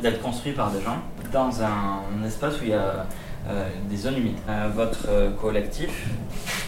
d'être 0.00 0.22
construit 0.22 0.52
par 0.52 0.70
des 0.70 0.80
gens 0.80 0.98
dans 1.32 1.62
un, 1.62 2.24
espace 2.24 2.60
où 2.60 2.64
il 2.64 2.70
y 2.70 2.74
a 2.74 3.06
euh, 3.48 3.68
des 3.90 3.96
zones 3.96 4.16
humides. 4.16 4.38
Euh, 4.48 4.68
votre 4.74 5.08
euh, 5.08 5.30
collectif 5.32 6.08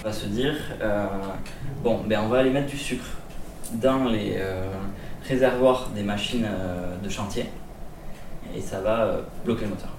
va 0.05 0.12
se 0.12 0.26
dire 0.26 0.55
bon, 1.83 2.02
ben 2.07 2.21
on 2.25 2.28
va 2.28 2.38
aller 2.38 2.50
mettre 2.50 2.69
du 2.69 2.78
sucre 2.78 3.07
dans 3.75 4.05
les 4.05 4.38
réservoirs 5.26 5.88
des 5.95 6.02
machines 6.02 6.47
de 7.02 7.09
chantier 7.09 7.47
et 8.55 8.61
ça 8.61 8.81
va 8.81 9.21
bloquer 9.45 9.64
le 9.64 9.71
moteur. 9.71 9.90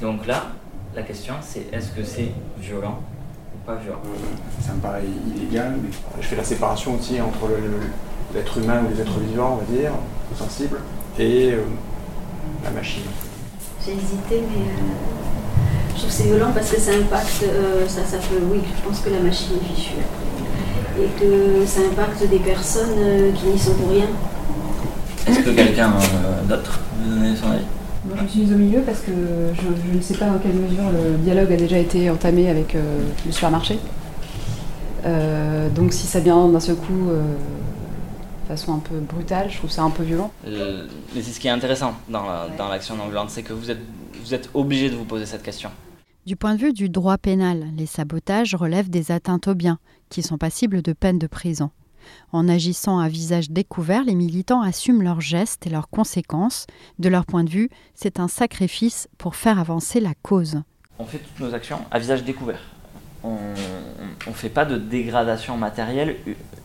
Donc 0.00 0.26
là, 0.26 0.44
la 0.94 1.02
question 1.02 1.34
c'est 1.42 1.72
est-ce 1.72 1.92
que 1.92 2.02
c'est 2.02 2.32
violent 2.58 3.02
pas. 3.66 3.72
Euh, 3.72 4.64
ça 4.64 4.72
me 4.72 4.80
paraît 4.80 5.04
illégal, 5.34 5.74
mais 5.82 5.90
je 6.20 6.26
fais 6.26 6.36
la 6.36 6.44
séparation 6.44 6.96
aussi 6.98 7.20
entre 7.20 7.48
l'être 8.34 8.58
humain 8.58 8.82
ou 8.84 8.94
les 8.94 9.00
êtres 9.00 9.18
vivants, 9.20 9.60
on 9.60 9.72
va 9.72 9.78
dire, 9.78 9.92
sensibles, 10.36 10.78
et 11.18 11.52
euh, 11.52 11.62
la 12.64 12.70
machine. 12.70 13.02
J'ai 13.84 13.92
hésité, 13.92 14.42
mais 14.48 14.64
je 15.90 15.98
trouve 15.98 16.08
que 16.08 16.14
c'est 16.14 16.24
violent 16.24 16.52
parce 16.54 16.70
que 16.70 16.80
ça 16.80 16.92
impacte, 16.92 17.44
ça, 17.88 18.04
ça 18.04 18.16
peut, 18.18 18.42
oui, 18.50 18.60
je 18.76 18.88
pense 18.88 19.00
que 19.00 19.10
la 19.10 19.20
machine 19.20 19.56
est 19.56 19.74
fichue 19.74 19.94
et 21.00 21.08
que 21.18 21.66
ça 21.66 21.80
impacte 21.80 22.28
des 22.28 22.38
personnes 22.38 23.32
qui 23.34 23.46
n'y 23.46 23.58
sont 23.58 23.74
pour 23.74 23.90
rien. 23.90 24.06
Est-ce 25.26 25.40
que 25.40 25.50
quelqu'un 25.50 25.90
d'autre 26.48 26.80
veut 27.02 27.14
donner 27.14 27.36
son 27.36 27.50
avis? 27.50 27.64
Moi, 28.04 28.16
je 28.18 28.22
me 28.22 28.28
suis 28.28 28.40
mise 28.40 28.52
au 28.52 28.56
milieu 28.56 28.80
parce 28.80 29.00
que 29.00 29.12
je, 29.12 29.96
ne 29.96 30.00
sais 30.00 30.14
pas 30.14 30.26
dans 30.26 30.38
quelle 30.38 30.54
mesure 30.54 30.90
le 30.90 31.16
dialogue 31.18 31.52
a 31.52 31.56
déjà 31.56 31.78
été 31.78 32.10
entamé 32.10 32.48
avec 32.48 32.74
euh, 32.74 33.00
le 33.24 33.30
supermarché. 33.30 33.78
Euh, 35.04 35.68
donc 35.68 35.92
si 35.92 36.06
ça 36.06 36.20
vient 36.20 36.48
d'un 36.48 36.60
seul 36.60 36.76
coup 36.76 37.10
euh, 37.10 37.22
de 38.42 38.48
façon 38.48 38.74
un 38.74 38.78
peu 38.78 38.98
brutale, 38.98 39.50
je 39.50 39.58
trouve 39.58 39.70
ça 39.70 39.82
un 39.82 39.90
peu 39.90 40.02
violent. 40.02 40.32
mais 40.44 41.22
ce 41.22 41.38
qui 41.38 41.46
est 41.46 41.50
intéressant 41.50 41.94
dans, 42.08 42.24
l'action 42.68 42.96
non 42.96 43.06
violente, 43.06 43.30
c'est 43.30 43.42
que 43.44 43.52
vous 43.52 43.70
êtes, 43.70 43.80
vous 44.24 44.34
êtes 44.34 44.50
obligé 44.54 44.90
de 44.90 44.96
vous 44.96 45.04
poser 45.04 45.26
cette 45.26 45.42
question. 45.42 45.70
Du 46.26 46.36
point 46.36 46.54
de 46.54 46.60
vue 46.60 46.72
du 46.72 46.88
droit 46.88 47.18
pénal, 47.18 47.66
les 47.76 47.86
sabotages 47.86 48.54
relèvent 48.54 48.90
des 48.90 49.10
atteintes 49.12 49.48
aux 49.48 49.54
biens, 49.54 49.78
qui 50.08 50.22
sont 50.22 50.38
passibles 50.38 50.82
de 50.82 50.92
peine 50.92 51.18
de 51.18 51.26
prison. 51.26 51.70
En 52.32 52.48
agissant 52.48 52.98
à 52.98 53.08
visage 53.08 53.50
découvert, 53.50 54.04
les 54.04 54.14
militants 54.14 54.62
assument 54.62 55.02
leurs 55.02 55.20
gestes 55.20 55.66
et 55.66 55.70
leurs 55.70 55.88
conséquences. 55.88 56.66
De 56.98 57.08
leur 57.08 57.26
point 57.26 57.44
de 57.44 57.50
vue, 57.50 57.70
c'est 57.94 58.20
un 58.20 58.28
sacrifice 58.28 59.08
pour 59.18 59.36
faire 59.36 59.58
avancer 59.58 60.00
la 60.00 60.14
cause. 60.22 60.62
On 60.98 61.04
fait 61.04 61.18
toutes 61.18 61.40
nos 61.40 61.54
actions 61.54 61.80
à 61.90 61.98
visage 61.98 62.24
découvert. 62.24 62.60
On 63.24 63.36
ne 64.26 64.32
fait 64.32 64.48
pas 64.48 64.64
de 64.64 64.76
dégradation 64.76 65.56
matérielle 65.56 66.16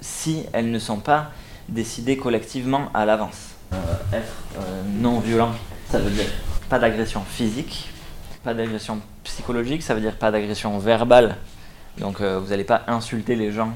si 0.02 0.44
elles 0.54 0.72
ne 0.72 0.80
sont 0.80 1.00
pas 1.00 1.32
décidées 1.70 2.18
collectivement 2.18 2.90
à 2.94 3.06
l'avance. 3.06 3.56
Euh, 3.74 3.78
être 4.14 4.34
euh, 4.58 4.82
non 5.02 5.20
violent, 5.20 5.52
ça 5.90 6.00
veut 6.00 6.10
dire 6.10 6.30
pas 6.70 6.80
d'agression 6.80 7.22
physique, 7.22 7.90
pas 8.44 8.54
d'agression 8.54 9.00
psychologique, 9.24 9.84
ça 9.84 9.94
veut 9.94 10.02
dire 10.02 10.16
pas 10.16 10.32
d'agression 10.32 10.78
verbale. 10.80 11.36
Donc 11.98 12.22
euh, 12.22 12.40
vous 12.40 12.50
n'allez 12.50 12.64
pas 12.64 12.84
insulter 12.88 13.36
les 13.36 13.52
gens 13.52 13.72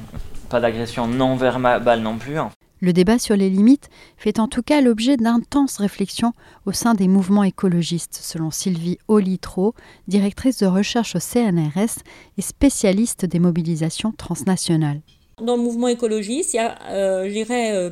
pas 0.51 0.60
d'agression 0.60 1.08
non 1.08 1.36
verbale 1.36 2.01
non 2.01 2.17
plus. 2.17 2.38
Hein. 2.38 2.51
Le 2.81 2.93
débat 2.93 3.20
sur 3.20 3.38
les 3.38 3.50
limites 3.50 3.89
fait 4.17 4.39
en 4.39 4.48
tout 4.48 4.63
cas 4.63 4.81
l'objet 4.81 5.15
d'intenses 5.15 5.77
réflexions 5.77 6.34
au 6.65 6.74
sein 6.74 6.93
des 6.93 7.08
mouvements 7.08 7.43
écologistes, 7.43 8.20
selon 8.22 8.51
Sylvie 8.51 8.98
Olitro, 9.08 9.75
directrice 10.08 10.58
de 10.58 10.65
recherche 10.65 11.15
au 11.15 11.20
CNRS 11.20 12.01
et 12.38 12.41
spécialiste 12.41 13.25
des 13.25 13.39
mobilisations 13.39 14.12
transnationales. 14.12 15.01
Dans 15.41 15.55
le 15.55 15.62
mouvement 15.62 15.88
écologiste, 15.88 16.53
il 16.53 16.58
y 16.58 16.60
a, 16.60 16.77
euh, 16.89 17.25
je 17.25 17.34
dirais, 17.34 17.72
euh, 17.72 17.91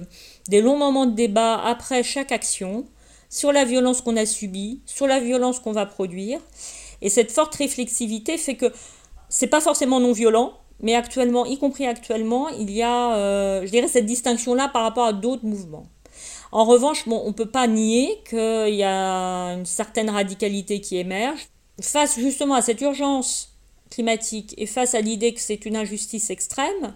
des 0.50 0.62
longs 0.62 0.78
moments 0.78 1.06
de 1.06 1.16
débat 1.16 1.56
après 1.64 2.04
chaque 2.04 2.32
action 2.32 2.86
sur 3.30 3.54
la 3.54 3.64
violence 3.64 4.02
qu'on 4.02 4.18
a 4.18 4.26
subie, 4.26 4.82
sur 4.86 5.08
la 5.08 5.20
violence 5.20 5.60
qu'on 5.60 5.72
va 5.72 5.86
produire. 5.86 6.40
Et 7.02 7.10
cette 7.10 7.32
forte 7.32 7.56
réflexivité 7.56 8.38
fait 8.38 8.56
que 8.56 8.74
c'est 9.30 9.48
pas 9.48 9.62
forcément 9.62 10.00
non 10.00 10.12
violent, 10.12 10.54
mais 10.82 10.96
actuellement, 10.96 11.46
y 11.46 11.58
compris 11.58 11.86
actuellement, 11.86 12.50
il 12.50 12.72
y 12.72 12.82
a, 12.82 13.16
euh, 13.16 13.66
je 13.66 13.72
dirais, 13.72 13.88
cette 13.88 14.06
distinction-là 14.06 14.70
par 14.70 14.84
rapport 14.84 15.06
à 15.06 15.14
d'autres 15.14 15.46
mouvements. 15.46 15.86
En 16.52 16.66
revanche, 16.66 17.08
bon, 17.08 17.22
on 17.24 17.30
ne 17.30 17.34
peut 17.34 17.50
pas 17.50 17.68
nier 17.68 18.22
qu'il 18.28 18.76
y 18.76 18.84
a 18.84 19.54
une 19.54 19.66
certaine 19.66 20.10
radicalité 20.10 20.82
qui 20.82 20.98
émerge. 20.98 21.48
Face 21.82 22.18
justement 22.20 22.56
à 22.56 22.62
cette 22.62 22.82
urgence 22.82 23.54
climatique 23.90 24.54
et 24.58 24.66
face 24.66 24.96
à 24.96 25.02
l'idée 25.02 25.34
que 25.34 25.42
c'est 25.42 25.66
une 25.66 25.76
injustice 25.76 26.30
extrême, 26.30 26.94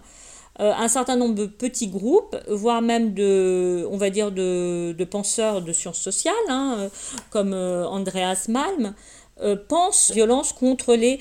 euh, 0.60 0.72
un 0.76 0.88
certain 0.88 1.16
nombre 1.16 1.34
de 1.34 1.46
petits 1.46 1.88
groupes, 1.88 2.36
voire 2.48 2.80
même 2.82 3.14
de, 3.14 3.86
on 3.90 3.96
va 3.96 4.10
dire, 4.10 4.30
de, 4.30 5.04
penseurs 5.10 5.62
de 5.62 5.72
sciences 5.72 6.00
sociales, 6.00 6.34
hein, 6.48 6.88
comme 7.30 7.52
euh, 7.52 7.86
Andreas 7.86 8.46
Malm, 8.48 8.94
euh, 9.42 9.56
pense 9.56 10.10
violence 10.12 10.52
contre 10.52 10.94
les, 10.94 11.18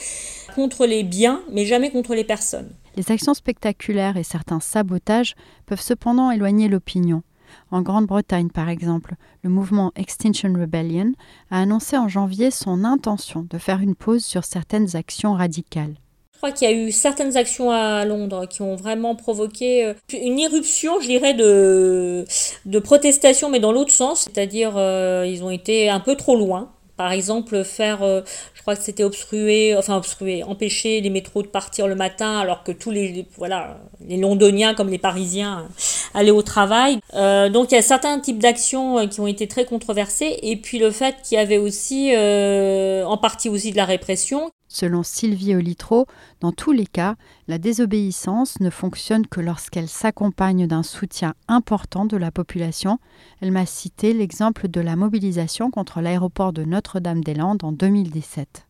contre 0.56 0.86
les 0.86 1.04
biens, 1.04 1.42
mais 1.52 1.66
jamais 1.66 1.92
contre 1.92 2.16
les 2.16 2.24
personnes. 2.24 2.70
Les 2.96 3.12
actions 3.12 3.34
spectaculaires 3.34 4.18
et 4.18 4.24
certains 4.24 4.60
sabotages 4.60 5.36
peuvent 5.66 5.82
cependant 5.82 6.30
éloigner 6.32 6.68
l'opinion. 6.68 7.24
En 7.72 7.82
Grande-Bretagne, 7.82 8.50
par 8.50 8.70
exemple, 8.70 9.16
le 9.44 9.50
mouvement 9.50 9.92
Extinction 9.96 10.54
Rebellion 10.54 11.14
a 11.52 11.62
annoncé 11.62 11.98
en 11.98 12.08
janvier 12.08 12.52
son 12.52 12.84
intention 12.84 13.48
de 13.50 13.58
faire 13.58 13.80
une 13.80 13.96
pause 13.96 14.24
sur 14.24 14.44
certaines 14.44 14.96
actions 14.96 15.34
radicales. 15.34 15.96
Je 16.34 16.38
crois 16.38 16.52
qu'il 16.52 16.70
y 16.70 16.74
a 16.74 16.76
eu 16.76 16.92
certaines 16.92 17.38
actions 17.38 17.72
à 17.72 18.04
Londres 18.06 18.48
qui 18.50 18.62
ont 18.62 18.76
vraiment 18.76 19.16
provoqué 19.16 19.86
euh, 19.86 19.94
une 20.12 20.38
irruption, 20.38 21.00
je 21.00 21.08
dirais, 21.08 21.34
de, 21.34 22.26
de 22.66 22.80
protestation, 22.80 23.50
mais 23.50 23.62
dans 23.62 23.72
l'autre 23.72 23.92
sens, 23.92 24.24
c'est-à-dire 24.24 24.74
euh, 24.76 25.26
ils 25.26 25.44
ont 25.44 25.50
été 25.50 25.90
un 25.90 26.02
peu 26.02 26.16
trop 26.16 26.36
loin. 26.36 26.70
Par 27.04 27.12
exemple, 27.12 27.66
faire, 27.66 28.02
euh, 28.02 28.22
je 28.54 28.62
crois 28.62 28.78
que 28.78 28.82
c'était 28.82 29.04
obstruer, 29.04 29.76
enfin 29.76 29.98
obstruer, 29.98 30.42
empêcher 30.42 31.02
les 31.02 31.10
métros 31.10 31.42
de 31.42 31.50
partir 31.50 31.86
le 31.86 31.96
matin 31.96 32.40
alors 32.40 32.64
que 32.64 32.72
tous 32.72 32.92
les, 32.92 33.26
voilà, 33.38 33.82
les 34.08 34.16
Londoniens 34.16 34.74
comme 34.74 34.88
les 34.88 34.98
Parisiens 34.98 35.68
allaient 36.14 36.32
au 36.32 36.44
travail. 36.44 37.00
Euh, 37.14 37.50
donc 37.50 37.74
il 37.74 37.76
y 37.76 37.78
a 37.78 37.82
certains 37.82 38.18
types 38.22 38.40
d'actions 38.40 39.00
euh, 39.00 39.08
qui 39.08 39.20
ont 39.20 39.28
été 39.28 39.50
très 39.50 39.66
controversées 39.66 40.40
et 40.44 40.56
puis 40.56 40.80
le 40.80 40.92
fait 40.92 41.18
qu'il 41.26 41.38
y 41.38 41.42
avait 41.42 41.58
aussi, 41.58 42.14
en 42.16 43.18
partie 43.18 43.50
aussi 43.50 43.72
de 43.72 43.76
la 43.76 43.84
répression. 43.84 44.50
Selon 44.74 45.04
Sylvie 45.04 45.54
Olitro, 45.54 46.08
dans 46.40 46.52
tous 46.52 46.72
les 46.72 46.88
cas, 46.88 47.14
la 47.48 47.60
désobéissance 47.60 48.60
ne 48.60 48.72
fonctionne 48.72 49.28
que 49.28 49.40
lorsqu'elle 49.40 49.88
s'accompagne 49.88 50.66
d'un 50.66 50.82
soutien 50.82 51.36
important 51.48 52.06
de 52.06 52.18
la 52.18 52.32
population. 52.32 52.98
Elle 53.40 53.52
m'a 53.52 53.68
cité 53.68 54.14
l'exemple 54.14 54.68
de 54.68 54.82
la 54.82 54.96
mobilisation 54.96 55.70
contre 55.70 56.02
l'aéroport 56.02 56.54
de 56.54 56.64
Notre-Dame-des-Landes 56.64 57.64
en 57.64 57.72
2017. 57.72 58.66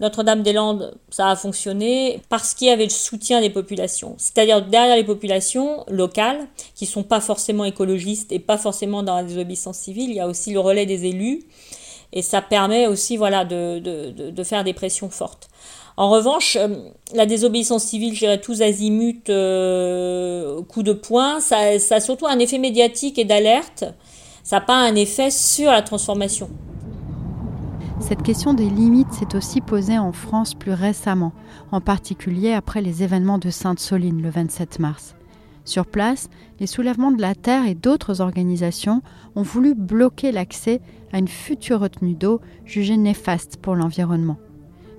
Notre-Dame-des-Landes, 0.00 0.98
ça 1.10 1.28
a 1.28 1.36
fonctionné 1.36 2.20
parce 2.28 2.52
qu'il 2.52 2.66
y 2.66 2.70
avait 2.70 2.82
le 2.82 2.90
soutien 2.90 3.40
des 3.40 3.50
populations. 3.50 4.16
C'est-à-dire 4.18 4.66
derrière 4.66 4.96
les 4.96 5.04
populations 5.04 5.84
locales, 5.86 6.48
qui 6.74 6.86
ne 6.86 6.90
sont 6.90 7.04
pas 7.04 7.20
forcément 7.20 7.64
écologistes 7.64 8.32
et 8.32 8.40
pas 8.40 8.58
forcément 8.58 9.04
dans 9.04 9.14
la 9.14 9.22
désobéissance 9.22 9.78
civile, 9.78 10.10
il 10.10 10.16
y 10.16 10.20
a 10.20 10.26
aussi 10.26 10.52
le 10.52 10.58
relais 10.58 10.86
des 10.86 11.04
élus 11.04 11.44
et 12.14 12.22
ça 12.22 12.40
permet 12.40 12.86
aussi 12.86 13.18
voilà, 13.18 13.44
de, 13.44 13.80
de, 13.80 14.30
de 14.30 14.44
faire 14.44 14.64
des 14.64 14.72
pressions 14.72 15.10
fortes. 15.10 15.48
En 15.96 16.08
revanche, 16.10 16.56
euh, 16.56 16.68
la 17.12 17.26
désobéissance 17.26 17.84
civile, 17.84 18.14
je 18.14 18.20
dirais 18.20 18.40
tous 18.40 18.62
azimuts, 18.62 19.28
euh, 19.28 20.62
coup 20.62 20.82
de 20.82 20.92
poing, 20.92 21.40
ça, 21.40 21.78
ça, 21.78 21.96
a 21.96 22.00
surtout 22.00 22.26
un 22.26 22.38
effet 22.38 22.58
médiatique 22.58 23.18
et 23.18 23.24
d'alerte. 23.24 23.84
Ça 24.42 24.56
n'a 24.56 24.60
pas 24.64 24.76
un 24.76 24.94
effet 24.94 25.30
sur 25.30 25.70
la 25.70 25.82
transformation. 25.82 26.48
Cette 28.00 28.22
question 28.22 28.54
des 28.54 28.68
limites 28.68 29.12
s'est 29.12 29.36
aussi 29.36 29.60
posée 29.60 29.98
en 29.98 30.12
France 30.12 30.54
plus 30.54 30.72
récemment, 30.72 31.32
en 31.72 31.80
particulier 31.80 32.52
après 32.52 32.80
les 32.80 33.02
événements 33.02 33.38
de 33.38 33.50
Sainte-Soline 33.50 34.20
le 34.20 34.30
27 34.30 34.78
mars. 34.78 35.14
Sur 35.64 35.86
place, 35.86 36.28
les 36.60 36.66
soulèvements 36.66 37.12
de 37.12 37.22
la 37.22 37.34
Terre 37.34 37.66
et 37.66 37.74
d'autres 37.74 38.20
organisations 38.20 39.02
ont 39.34 39.42
voulu 39.42 39.74
bloquer 39.74 40.30
l'accès 40.30 40.80
à 41.12 41.18
une 41.18 41.28
future 41.28 41.80
retenue 41.80 42.14
d'eau 42.14 42.40
jugée 42.66 42.98
néfaste 42.98 43.56
pour 43.56 43.74
l'environnement. 43.74 44.36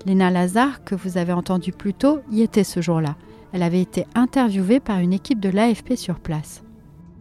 Léna 0.05 0.31
Lazare, 0.31 0.84
que 0.84 0.95
vous 0.95 1.17
avez 1.17 1.34
entendu 1.34 1.72
plus 1.72 1.93
tôt, 1.93 2.19
y 2.31 2.41
était 2.41 2.63
ce 2.63 2.81
jour-là. 2.81 3.15
Elle 3.53 3.63
avait 3.63 3.81
été 3.81 4.05
interviewée 4.15 4.79
par 4.79 5.00
une 5.00 5.13
équipe 5.13 5.39
de 5.39 5.50
l'AFP 5.50 5.95
sur 5.95 6.19
place. 6.19 6.63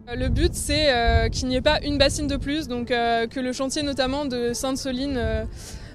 Euh, 0.09 0.15
le 0.15 0.29
but, 0.29 0.53
c'est 0.53 0.91
euh, 0.91 1.29
qu'il 1.29 1.47
n'y 1.47 1.55
ait 1.55 1.61
pas 1.61 1.79
une 1.83 1.97
bassine 1.97 2.27
de 2.27 2.37
plus, 2.37 2.67
donc 2.67 2.91
euh, 2.91 3.27
que 3.27 3.39
le 3.39 3.53
chantier 3.53 3.83
notamment 3.83 4.25
de 4.25 4.53
Sainte-Soline 4.53 5.47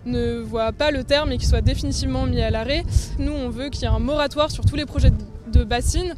ne 0.07 0.38
voit 0.38 0.73
pas 0.73 0.90
le 0.90 1.04
terme 1.04 1.33
et 1.33 1.38
qu'il 1.38 1.49
soit 1.49 1.61
définitivement 1.61 2.26
mis 2.26 2.40
à 2.40 2.50
l'arrêt. 2.50 2.85
Nous, 3.19 3.33
on 3.33 3.50
veut 3.50 3.69
qu'il 3.69 3.83
y 3.83 3.85
ait 3.85 3.95
un 3.95 3.99
moratoire 3.99 4.50
sur 4.50 4.64
tous 4.64 4.76
les 4.76 4.87
projets 4.87 5.12
de 5.52 5.64
bassines 5.64 6.14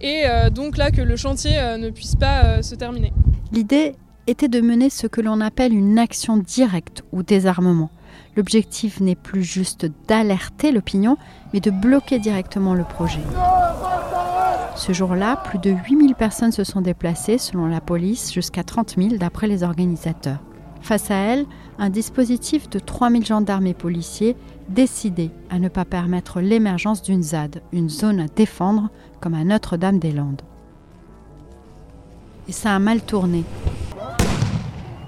et 0.00 0.22
euh, 0.26 0.50
donc 0.50 0.76
là 0.76 0.90
que 0.90 1.02
le 1.02 1.16
chantier 1.16 1.58
euh, 1.58 1.76
ne 1.76 1.90
puisse 1.90 2.16
pas 2.16 2.44
euh, 2.44 2.62
se 2.62 2.74
terminer. 2.74 3.12
L'idée 3.52 3.94
était 4.26 4.48
de 4.48 4.60
mener 4.60 4.90
ce 4.90 5.06
que 5.06 5.20
l'on 5.20 5.40
appelle 5.40 5.74
une 5.74 5.98
action 5.98 6.36
directe 6.36 7.02
ou 7.12 7.22
désarmement. 7.22 7.90
L'objectif 8.36 9.00
n'est 9.00 9.16
plus 9.16 9.42
juste 9.42 9.86
d'alerter 10.06 10.70
l'opinion, 10.70 11.16
mais 11.52 11.60
de 11.60 11.70
bloquer 11.70 12.18
directement 12.18 12.74
le 12.74 12.84
projet. 12.84 13.20
Ce 14.76 14.92
jour-là, 14.92 15.36
plus 15.44 15.58
de 15.58 15.70
8000 15.70 16.14
personnes 16.14 16.52
se 16.52 16.62
sont 16.62 16.80
déplacées, 16.80 17.38
selon 17.38 17.66
la 17.66 17.80
police, 17.80 18.32
jusqu'à 18.32 18.62
30 18.62 18.94
000 18.96 19.16
d'après 19.16 19.48
les 19.48 19.64
organisateurs. 19.64 20.38
Face 20.88 21.10
à 21.10 21.16
elles, 21.16 21.44
un 21.78 21.90
dispositif 21.90 22.70
de 22.70 22.78
3000 22.78 23.26
gendarmes 23.26 23.66
et 23.66 23.74
policiers 23.74 24.36
décidés 24.70 25.30
à 25.50 25.58
ne 25.58 25.68
pas 25.68 25.84
permettre 25.84 26.40
l'émergence 26.40 27.02
d'une 27.02 27.22
ZAD, 27.22 27.60
une 27.72 27.90
zone 27.90 28.20
à 28.20 28.26
défendre, 28.26 28.88
comme 29.20 29.34
à 29.34 29.44
Notre-Dame-des-Landes. 29.44 30.40
Et 32.48 32.52
ça 32.52 32.74
a 32.74 32.78
mal 32.78 33.02
tourné. 33.02 33.44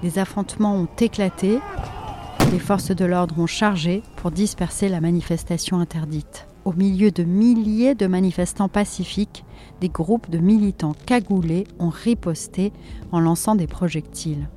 Les 0.03 0.19
affrontements 0.19 0.75
ont 0.75 0.87
éclaté, 0.99 1.57
les 2.51 2.59
forces 2.59 2.91
de 2.91 3.05
l'ordre 3.05 3.39
ont 3.39 3.47
chargé 3.47 4.03
pour 4.17 4.29
disperser 4.29 4.87
la 4.87 5.01
manifestation 5.01 5.79
interdite. 5.79 6.45
au 6.63 6.73
milieu 6.73 7.09
de 7.09 7.23
milliers 7.23 7.95
de 7.95 8.05
manifestants 8.05 8.69
pacifiques, 8.69 9.43
des 9.79 9.89
groupes 9.89 10.29
de 10.29 10.37
militants 10.37 10.93
cagoulés 11.07 11.65
ont 11.79 11.89
riposté 11.89 12.71
en 13.11 13.19
lançant 13.19 13.55
des 13.55 13.65
projectiles. 13.65 14.47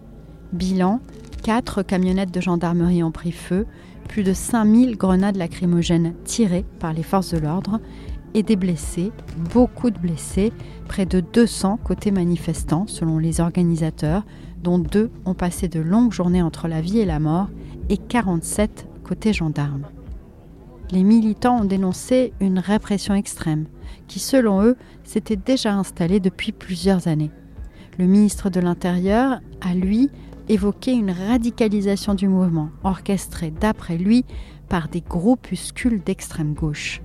Bilan, 0.55 1.01
quatre 1.43 1.83
camionnettes 1.83 2.33
de 2.33 2.41
gendarmerie 2.41 3.03
ont 3.03 3.11
pris 3.11 3.33
feu, 3.33 3.67
plus 4.09 4.23
de 4.23 4.33
5000 4.33 4.97
grenades 4.97 5.35
lacrymogènes 5.35 6.15
tirées 6.25 6.65
par 6.79 6.93
les 6.93 7.03
forces 7.03 7.35
de 7.35 7.39
l'ordre 7.39 7.81
et 8.35 8.45
des 8.45 8.55
blessés, 8.55 9.11
beaucoup 9.53 9.91
de 9.91 9.99
blessés, 9.99 10.53
près 10.87 11.07
de 11.07 11.19
200 11.19 11.81
côté 11.83 12.13
manifestants 12.13 12.87
selon 12.87 13.19
les 13.19 13.41
organisateurs, 13.41 14.25
dont 14.63 14.79
deux 14.79 15.11
ont 15.25 15.35
passé 15.35 15.67
de 15.67 15.81
longues 15.81 16.13
journées 16.13 16.43
entre 16.43 16.69
la 16.69 16.81
vie 16.81 17.01
et 17.01 17.05
la 17.05 17.19
mort, 17.19 17.49
et 17.89 17.97
47 17.97 18.87
côté 19.03 19.33
gendarmes. 19.33 19.87
Les 20.93 21.03
militants 21.03 21.63
ont 21.63 21.65
dénoncé 21.65 22.33
une 22.41 22.61
répression 22.61 23.15
extrême, 23.15 23.67
qui 24.07 24.21
selon 24.21 24.63
eux 24.63 24.77
s'était 25.03 25.35
déjà 25.35 25.75
installée 25.75 26.21
depuis 26.21 26.53
plusieurs 26.53 27.09
années. 27.09 27.33
Le 27.99 28.07
ministre 28.07 28.51
de 28.51 28.61
l'Intérieur 28.61 29.41
a, 29.61 29.75
lui, 29.75 30.11
évoqué 30.49 30.93
une 30.93 31.11
radicalisation 31.11 32.15
du 32.15 32.29
mouvement, 32.29 32.71
orchestrée, 32.83 33.51
d'après 33.51 33.97
lui, 33.97 34.25
par 34.69 34.89
des 34.89 35.01
groupuscules 35.01 36.03
d'extrême 36.03 36.55
gauche. 36.55 37.01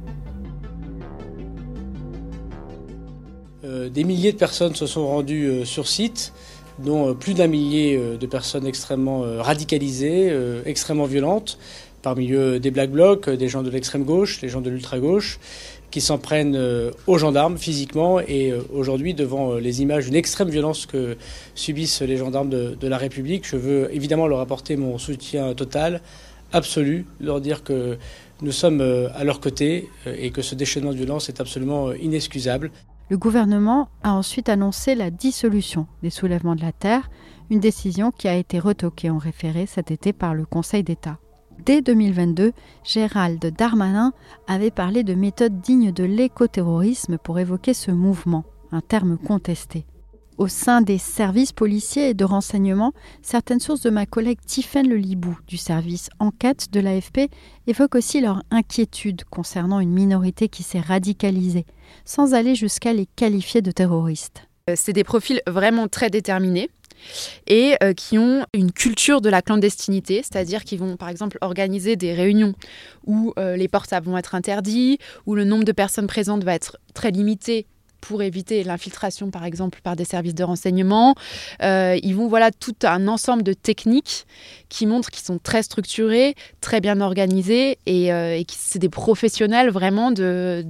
Euh, 3.64 3.90
des 3.90 4.04
milliers 4.04 4.32
de 4.32 4.38
personnes 4.38 4.76
se 4.76 4.86
sont 4.86 5.06
rendues 5.06 5.46
euh, 5.46 5.66
sur 5.66 5.88
site, 5.88 6.34
dont 6.80 7.10
euh, 7.10 7.14
plus 7.14 7.34
d'un 7.34 7.48
millier 7.48 8.00
de 8.20 8.26
personnes 8.26 8.66
extrêmement 8.66 9.22
radicalisées, 9.40 10.34
extrêmement 10.66 11.06
violentes, 11.06 11.58
parmi 12.02 12.32
eux 12.32 12.60
des 12.60 12.72
black 12.72 12.92
blocs, 12.92 13.30
des 13.30 13.50
gens 13.50 13.64
de 13.64 13.70
l'extrême 13.70 14.04
gauche, 14.04 14.40
des 14.40 14.50
gens 14.50 14.62
de 14.62 14.70
l'ultra 14.70 15.00
gauche, 15.00 15.40
qui 15.92 16.02
s'en 16.02 16.18
prennent 16.18 16.58
aux 17.08 17.18
gendarmes 17.18 17.58
physiquement 17.58 18.20
et 18.20 18.54
aujourd'hui 18.74 19.14
devant 19.14 19.56
les 19.56 19.82
images 19.82 20.06
d'une 20.06 20.16
extrême 20.16 20.50
violence 20.50 20.86
que 20.86 21.18
subissent 21.56 22.02
les 22.02 22.18
gendarmes 22.18 22.50
de, 22.50 22.78
de, 22.80 22.88
la 22.88 22.98
République, 22.98 23.48
je 23.48 23.56
veux 23.56 23.94
évidemment 23.94 24.28
leur 24.28 24.40
apporter 24.40 24.76
mon 24.78 24.98
soutien 24.98 25.54
total, 25.56 26.02
absolu, 26.54 27.06
leur 27.20 27.42
dire 27.42 27.64
que 27.64 27.98
nous 28.42 28.52
sommes 28.52 28.82
à 28.82 29.24
leur 29.24 29.40
côté 29.40 29.90
et 30.06 30.32
que 30.32 30.42
ce 30.42 30.56
déchaînement 30.56 30.92
de 30.92 30.98
violence 30.98 31.30
est 31.30 31.42
absolument 31.42 31.92
inexcusable. 31.94 32.72
Le 33.10 33.18
gouvernement 33.18 33.90
a 34.04 34.14
ensuite 34.14 34.50
annoncé 34.50 34.94
la 34.94 35.10
dissolution 35.10 35.88
des 36.04 36.12
soulèvements 36.12 36.56
de 36.56 36.62
la 36.62 36.72
Terre, 36.72 37.10
une 37.50 37.60
décision 37.60 38.12
qui 38.12 38.28
a 38.28 38.36
été 38.36 38.60
retoquée 38.60 39.10
en 39.10 39.18
référé 39.18 39.66
cet 39.66 39.90
été 39.90 40.14
par 40.14 40.36
le 40.36 40.46
Conseil 40.46 40.84
d'État. 40.84 41.18
Dès 41.66 41.82
2022, 41.82 42.54
Gérald 42.84 43.46
Darmanin 43.46 44.14
avait 44.48 44.72
parlé 44.72 45.04
de 45.04 45.14
méthodes 45.14 45.60
dignes 45.60 45.92
de 45.92 46.04
l'écoterrorisme 46.04 47.18
pour 47.18 47.40
évoquer 47.40 47.74
ce 47.74 47.92
mouvement, 47.92 48.46
un 48.72 48.82
terme 48.82 49.18
contesté. 49.18 49.86
Au 50.38 50.48
sein 50.48 50.82
des 50.82 50.98
services 50.98 51.52
policiers 51.52 52.10
et 52.10 52.14
de 52.14 52.24
renseignement, 52.24 52.94
certaines 53.22 53.60
sources 53.60 53.82
de 53.82 53.90
ma 53.90 54.06
collègue 54.06 54.40
Tiffaine 54.46 54.88
Le 54.88 54.96
Libou 54.96 55.38
du 55.48 55.58
service 55.58 56.10
enquête 56.20 56.72
de 56.72 56.80
l'AFP 56.80 57.30
évoquent 57.68 57.96
aussi 57.96 58.22
leur 58.22 58.42
inquiétude 58.50 59.26
concernant 59.26 59.82
une 59.82 59.92
minorité 59.92 60.48
qui 60.48 60.64
s'est 60.64 60.80
radicalisée, 60.80 61.66
sans 62.06 62.36
aller 62.36 62.56
jusqu'à 62.56 62.94
les 62.94 63.06
qualifier 63.06 63.62
de 63.62 63.72
terroristes. 63.72 64.48
Euh, 64.70 64.76
c'est 64.78 64.94
des 64.94 65.04
profils 65.04 65.42
vraiment 65.46 65.90
très 65.90 66.10
déterminés 66.10 66.70
et 67.48 67.76
euh, 67.84 67.94
qui 67.94 68.18
ont 68.18 68.46
une 68.54 68.72
culture 68.72 69.22
de 69.22 69.30
la 69.30 69.42
clandestinité, 69.42 70.18
c'est-à-dire 70.18 70.64
qu'ils 70.64 70.80
vont 70.80 70.98
par 70.98 71.10
exemple 71.10 71.38
organiser 71.42 71.96
des 71.96 72.14
réunions 72.14 72.54
où 73.06 73.34
euh, 73.38 73.56
les 73.56 73.68
portables 73.68 74.08
vont 74.08 74.18
être 74.18 74.36
interdits, 74.36 75.00
où 75.26 75.36
le 75.36 75.44
nombre 75.44 75.64
de 75.64 75.72
personnes 75.72 76.08
présentes 76.08 76.44
va 76.44 76.54
être 76.54 76.78
très 76.94 77.12
limité 77.12 77.66
pour 78.02 78.22
éviter 78.24 78.64
l'infiltration, 78.64 79.30
par 79.30 79.44
exemple, 79.44 79.82
par 79.84 79.98
des 79.98 80.06
services 80.06 80.34
de 80.34 80.44
renseignement. 80.46 81.16
Euh, 81.62 82.00
ils 82.02 82.16
vont 82.16 82.30
voilà 82.30 82.50
tout 82.50 82.76
un 82.84 83.10
ensemble 83.10 83.44
de 83.44 83.52
techniques 83.52 84.26
qui 84.70 84.86
montrent 84.86 85.12
qu'ils 85.12 85.26
sont 85.26 85.38
très 85.38 85.64
structurés, 85.64 86.36
très 86.62 86.80
bien 86.80 87.02
organisés 87.02 87.78
et, 87.86 88.08
que 88.48 88.54
c'est 88.56 88.80
des 88.80 88.88
professionnels 88.88 89.70
vraiment 89.70 90.12
de, 90.12 90.64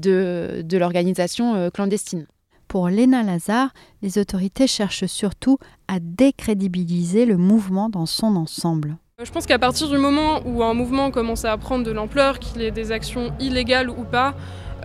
l'organisation 0.72 1.70
clandestine. 1.70 2.26
Pour 2.70 2.88
Léna 2.88 3.24
Lazare, 3.24 3.70
les 4.04 4.20
autorités 4.20 4.68
cherchent 4.68 5.08
surtout 5.08 5.58
à 5.88 6.00
décrédibiliser 6.00 7.26
le 7.26 7.36
mouvement 7.36 7.90
dans 7.90 8.06
son 8.06 8.36
ensemble. 8.36 8.98
Je 9.20 9.32
pense 9.32 9.48
qu'à 9.48 9.58
partir 9.58 9.90
du 9.90 9.98
moment 9.98 10.42
où 10.46 10.64
un 10.64 10.76
mouvement 10.76 11.10
commence 11.10 11.46
à 11.46 11.58
prendre 11.58 11.84
de 11.84 11.90
l'ampleur, 11.90 12.38
qu'il 12.38 12.62
ait 12.62 12.70
des 12.70 12.92
actions 12.92 13.34
illégales 13.40 13.90
ou 13.90 14.04
pas, 14.04 14.36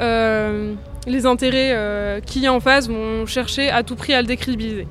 euh, 0.01 0.75
les 1.07 1.27
intérêts 1.27 1.73
euh, 1.73 2.21
qui 2.21 2.41
y 2.41 2.47
a 2.47 2.53
en 2.53 2.61
face 2.61 2.89
vont 2.89 3.27
chercher 3.27 3.71
à 3.71 3.83
tout 3.83 3.97
prix 3.97 4.15
à 4.15 4.21
le 4.21 4.27
décrédibiliser. 4.27 4.87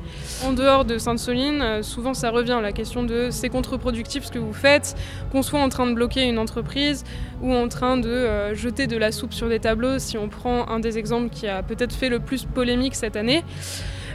En 0.45 0.53
dehors 0.53 0.85
de 0.85 0.97
Sainte-Soline, 0.97 1.61
euh, 1.61 1.81
souvent 1.81 2.13
ça 2.13 2.29
revient, 2.29 2.59
la 2.61 2.71
question 2.71 3.03
de 3.03 3.29
c'est 3.31 3.49
contre-productif 3.49 4.25
ce 4.25 4.31
que 4.31 4.39
vous 4.39 4.53
faites, 4.53 4.95
qu'on 5.31 5.41
soit 5.41 5.59
en 5.59 5.69
train 5.69 5.87
de 5.87 5.93
bloquer 5.93 6.23
une 6.23 6.37
entreprise 6.37 7.03
ou 7.41 7.53
en 7.53 7.67
train 7.67 7.97
de 7.97 8.53
jeter 8.53 8.87
de 8.87 8.97
la 8.97 9.11
soupe 9.11 9.33
sur 9.33 9.49
des 9.49 9.59
tableaux, 9.59 9.99
si 9.99 10.17
on 10.17 10.29
prend 10.29 10.67
un 10.69 10.79
des 10.79 10.97
exemples 10.97 11.29
qui 11.29 11.47
a 11.47 11.61
peut-être 11.61 11.93
fait 11.93 12.09
le 12.09 12.19
plus 12.19 12.45
polémique 12.45 12.95
cette 12.95 13.15
année. 13.15 13.43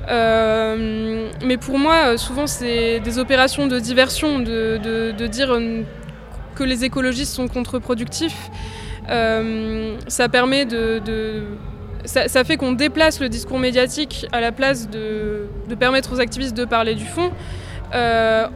mais 0.08 1.56
pour 1.60 1.78
moi, 1.78 2.16
souvent 2.16 2.46
c'est 2.46 3.00
des 3.00 3.18
opérations 3.18 3.66
de 3.66 3.78
diversion, 3.78 4.38
de 4.38 5.26
dire 5.26 5.58
que 6.54 6.64
les 6.64 6.84
écologistes 6.84 7.34
sont 7.34 7.48
contre-productifs. 7.48 8.50
Euh, 9.10 9.96
ça 10.06 10.28
permet 10.28 10.66
de, 10.66 11.44
ça, 12.04 12.44
fait 12.44 12.56
qu'on 12.56 12.72
déplace 12.72 13.20
le 13.20 13.28
discours 13.28 13.58
médiatique 13.58 14.26
à 14.32 14.40
la 14.40 14.52
place 14.52 14.88
de, 14.88 15.46
permettre 15.78 16.14
aux 16.14 16.20
activistes 16.20 16.56
de 16.56 16.64
parler 16.64 16.94
du 16.94 17.04
fond. 17.04 17.30
Euh, 17.94 18.46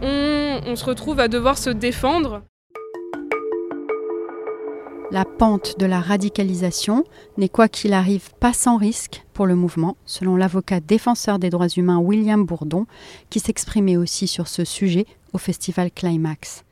on, 0.66 0.76
se 0.76 0.84
retrouve 0.84 1.20
à 1.20 1.28
devoir 1.28 1.58
se 1.58 1.70
défendre. 1.70 2.42
La 5.10 5.24
pente 5.24 5.78
de 5.78 5.84
la 5.84 6.00
radicalisation 6.00 7.04
n'est 7.36 7.48
quoi 7.48 7.68
qu'il 7.68 7.92
arrive 7.92 8.30
pas 8.40 8.54
sans 8.54 8.78
risque 8.78 9.24
pour 9.34 9.46
le 9.46 9.54
mouvement, 9.54 9.96
selon 10.06 10.36
l'avocat 10.36 10.80
défenseur 10.80 11.38
des 11.38 11.50
droits 11.50 11.68
humains 11.68 11.98
William 11.98 12.44
Bourdon, 12.44 12.86
qui 13.28 13.38
s'exprimait 13.38 13.98
aussi 13.98 14.26
sur 14.26 14.48
ce 14.48 14.64
sujet 14.64 15.04
au 15.34 15.38
festival 15.38 15.90
Climax. 15.90 16.64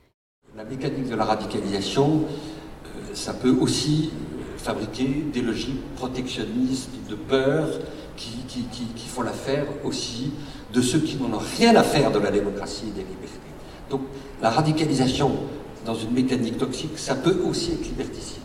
La 0.57 0.63
mécanique 0.63 1.09
de 1.09 1.15
la 1.15 1.25
radicalisation, 1.25 2.23
ça 3.13 3.33
peut 3.33 3.55
aussi 3.59 4.11
fabriquer 4.61 5.25
des 5.33 5.41
logiques 5.41 5.95
protectionnistes, 5.95 6.89
de 7.09 7.15
peur, 7.15 7.67
qui, 8.15 9.07
font 9.07 9.23
l'affaire 9.23 9.65
aussi 9.83 10.31
de 10.73 10.81
ceux 10.81 10.99
qui 10.99 11.17
n'en 11.17 11.35
ont 11.35 11.41
rien 11.57 11.75
à 11.75 11.83
faire 11.83 12.11
de 12.11 12.19
la 12.19 12.31
démocratie 12.31 12.85
et 12.87 12.91
des 12.91 13.01
libertés. 13.01 13.39
Donc 13.89 14.01
la 14.41 14.49
radicalisation 14.49 15.31
dans 15.85 15.95
une 15.95 16.11
mécanique 16.11 16.57
toxique, 16.57 16.97
ça 16.97 17.15
peut 17.15 17.41
aussi 17.47 17.71
être 17.71 17.85
liberticide. 17.85 18.41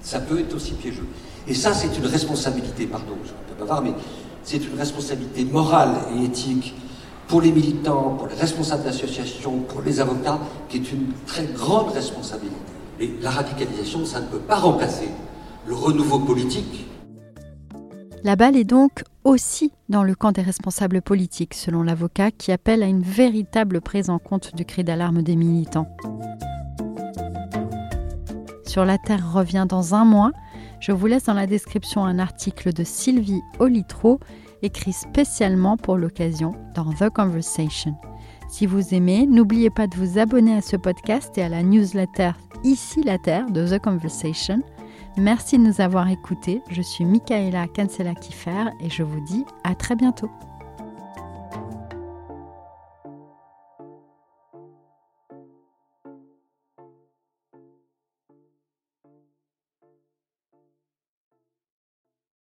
Ça 0.00 0.20
peut 0.20 0.38
être 0.38 0.54
aussi 0.54 0.72
piégeux. 0.72 1.06
Et 1.46 1.54
ça, 1.54 1.74
c'est 1.74 1.94
une 1.98 2.06
responsabilité, 2.06 2.86
pardon, 2.86 3.16
je 3.24 3.30
ne 3.30 3.48
peux 3.48 3.54
pas 3.58 3.64
voir, 3.64 3.82
mais 3.82 3.92
c'est 4.44 4.64
une 4.64 4.78
responsabilité 4.78 5.44
morale 5.44 5.96
et 6.16 6.24
éthique 6.24 6.74
pour 7.26 7.40
les 7.40 7.52
militants, 7.52 8.14
pour 8.18 8.28
les 8.28 8.34
responsables 8.34 8.84
d'associations, 8.84 9.58
pour 9.60 9.82
les 9.82 10.00
avocats, 10.00 10.38
qui 10.68 10.78
est 10.78 10.92
une 10.92 11.12
très 11.26 11.44
grande 11.44 11.92
responsabilité. 11.92 12.56
Et 13.00 13.12
la 13.20 13.30
radicalisation, 13.30 14.04
ça 14.04 14.20
ne 14.20 14.26
peut 14.26 14.38
pas 14.38 14.56
remplacer 14.56 15.08
le 15.66 15.74
renouveau 15.74 16.18
politique. 16.18 16.86
La 18.22 18.36
balle 18.36 18.56
est 18.56 18.64
donc 18.64 19.02
aussi 19.24 19.72
dans 19.88 20.02
le 20.02 20.14
camp 20.14 20.32
des 20.32 20.42
responsables 20.42 21.02
politiques, 21.02 21.54
selon 21.54 21.82
l'avocat, 21.82 22.30
qui 22.30 22.52
appelle 22.52 22.82
à 22.82 22.86
une 22.86 23.02
véritable 23.02 23.80
prise 23.80 24.10
en 24.10 24.18
compte 24.18 24.54
du 24.54 24.64
cri 24.64 24.84
d'alarme 24.84 25.22
des 25.22 25.36
militants. 25.36 25.88
Sur 28.66 28.84
la 28.84 28.98
Terre 28.98 29.32
revient 29.32 29.66
dans 29.68 29.94
un 29.94 30.04
mois. 30.04 30.32
Je 30.80 30.92
vous 30.92 31.06
laisse 31.06 31.24
dans 31.24 31.34
la 31.34 31.46
description 31.46 32.04
un 32.04 32.18
article 32.18 32.72
de 32.72 32.84
Sylvie 32.84 33.40
Olitro, 33.58 34.20
écrit 34.62 34.92
spécialement 34.92 35.76
pour 35.76 35.96
l'occasion 35.96 36.54
dans 36.74 36.92
The 36.92 37.10
Conversation. 37.10 37.94
Si 38.48 38.66
vous 38.66 38.94
aimez, 38.94 39.26
n'oubliez 39.26 39.70
pas 39.70 39.86
de 39.86 39.96
vous 39.96 40.18
abonner 40.18 40.56
à 40.56 40.60
ce 40.60 40.76
podcast 40.76 41.36
et 41.38 41.42
à 41.42 41.48
la 41.48 41.62
newsletter 41.62 42.32
Ici 42.64 43.02
la 43.02 43.16
Terre 43.18 43.50
de 43.50 43.66
The 43.66 43.80
Conversation. 43.80 44.62
Merci 45.16 45.58
de 45.58 45.64
nous 45.64 45.80
avoir 45.80 46.08
écoutés. 46.08 46.62
Je 46.70 46.82
suis 46.82 47.04
Michaela 47.04 47.66
Kansela-Kiffer 47.66 48.70
et 48.80 48.88
je 48.88 49.02
vous 49.02 49.20
dis 49.20 49.44
à 49.64 49.74
très 49.74 49.96
bientôt. 49.96 50.30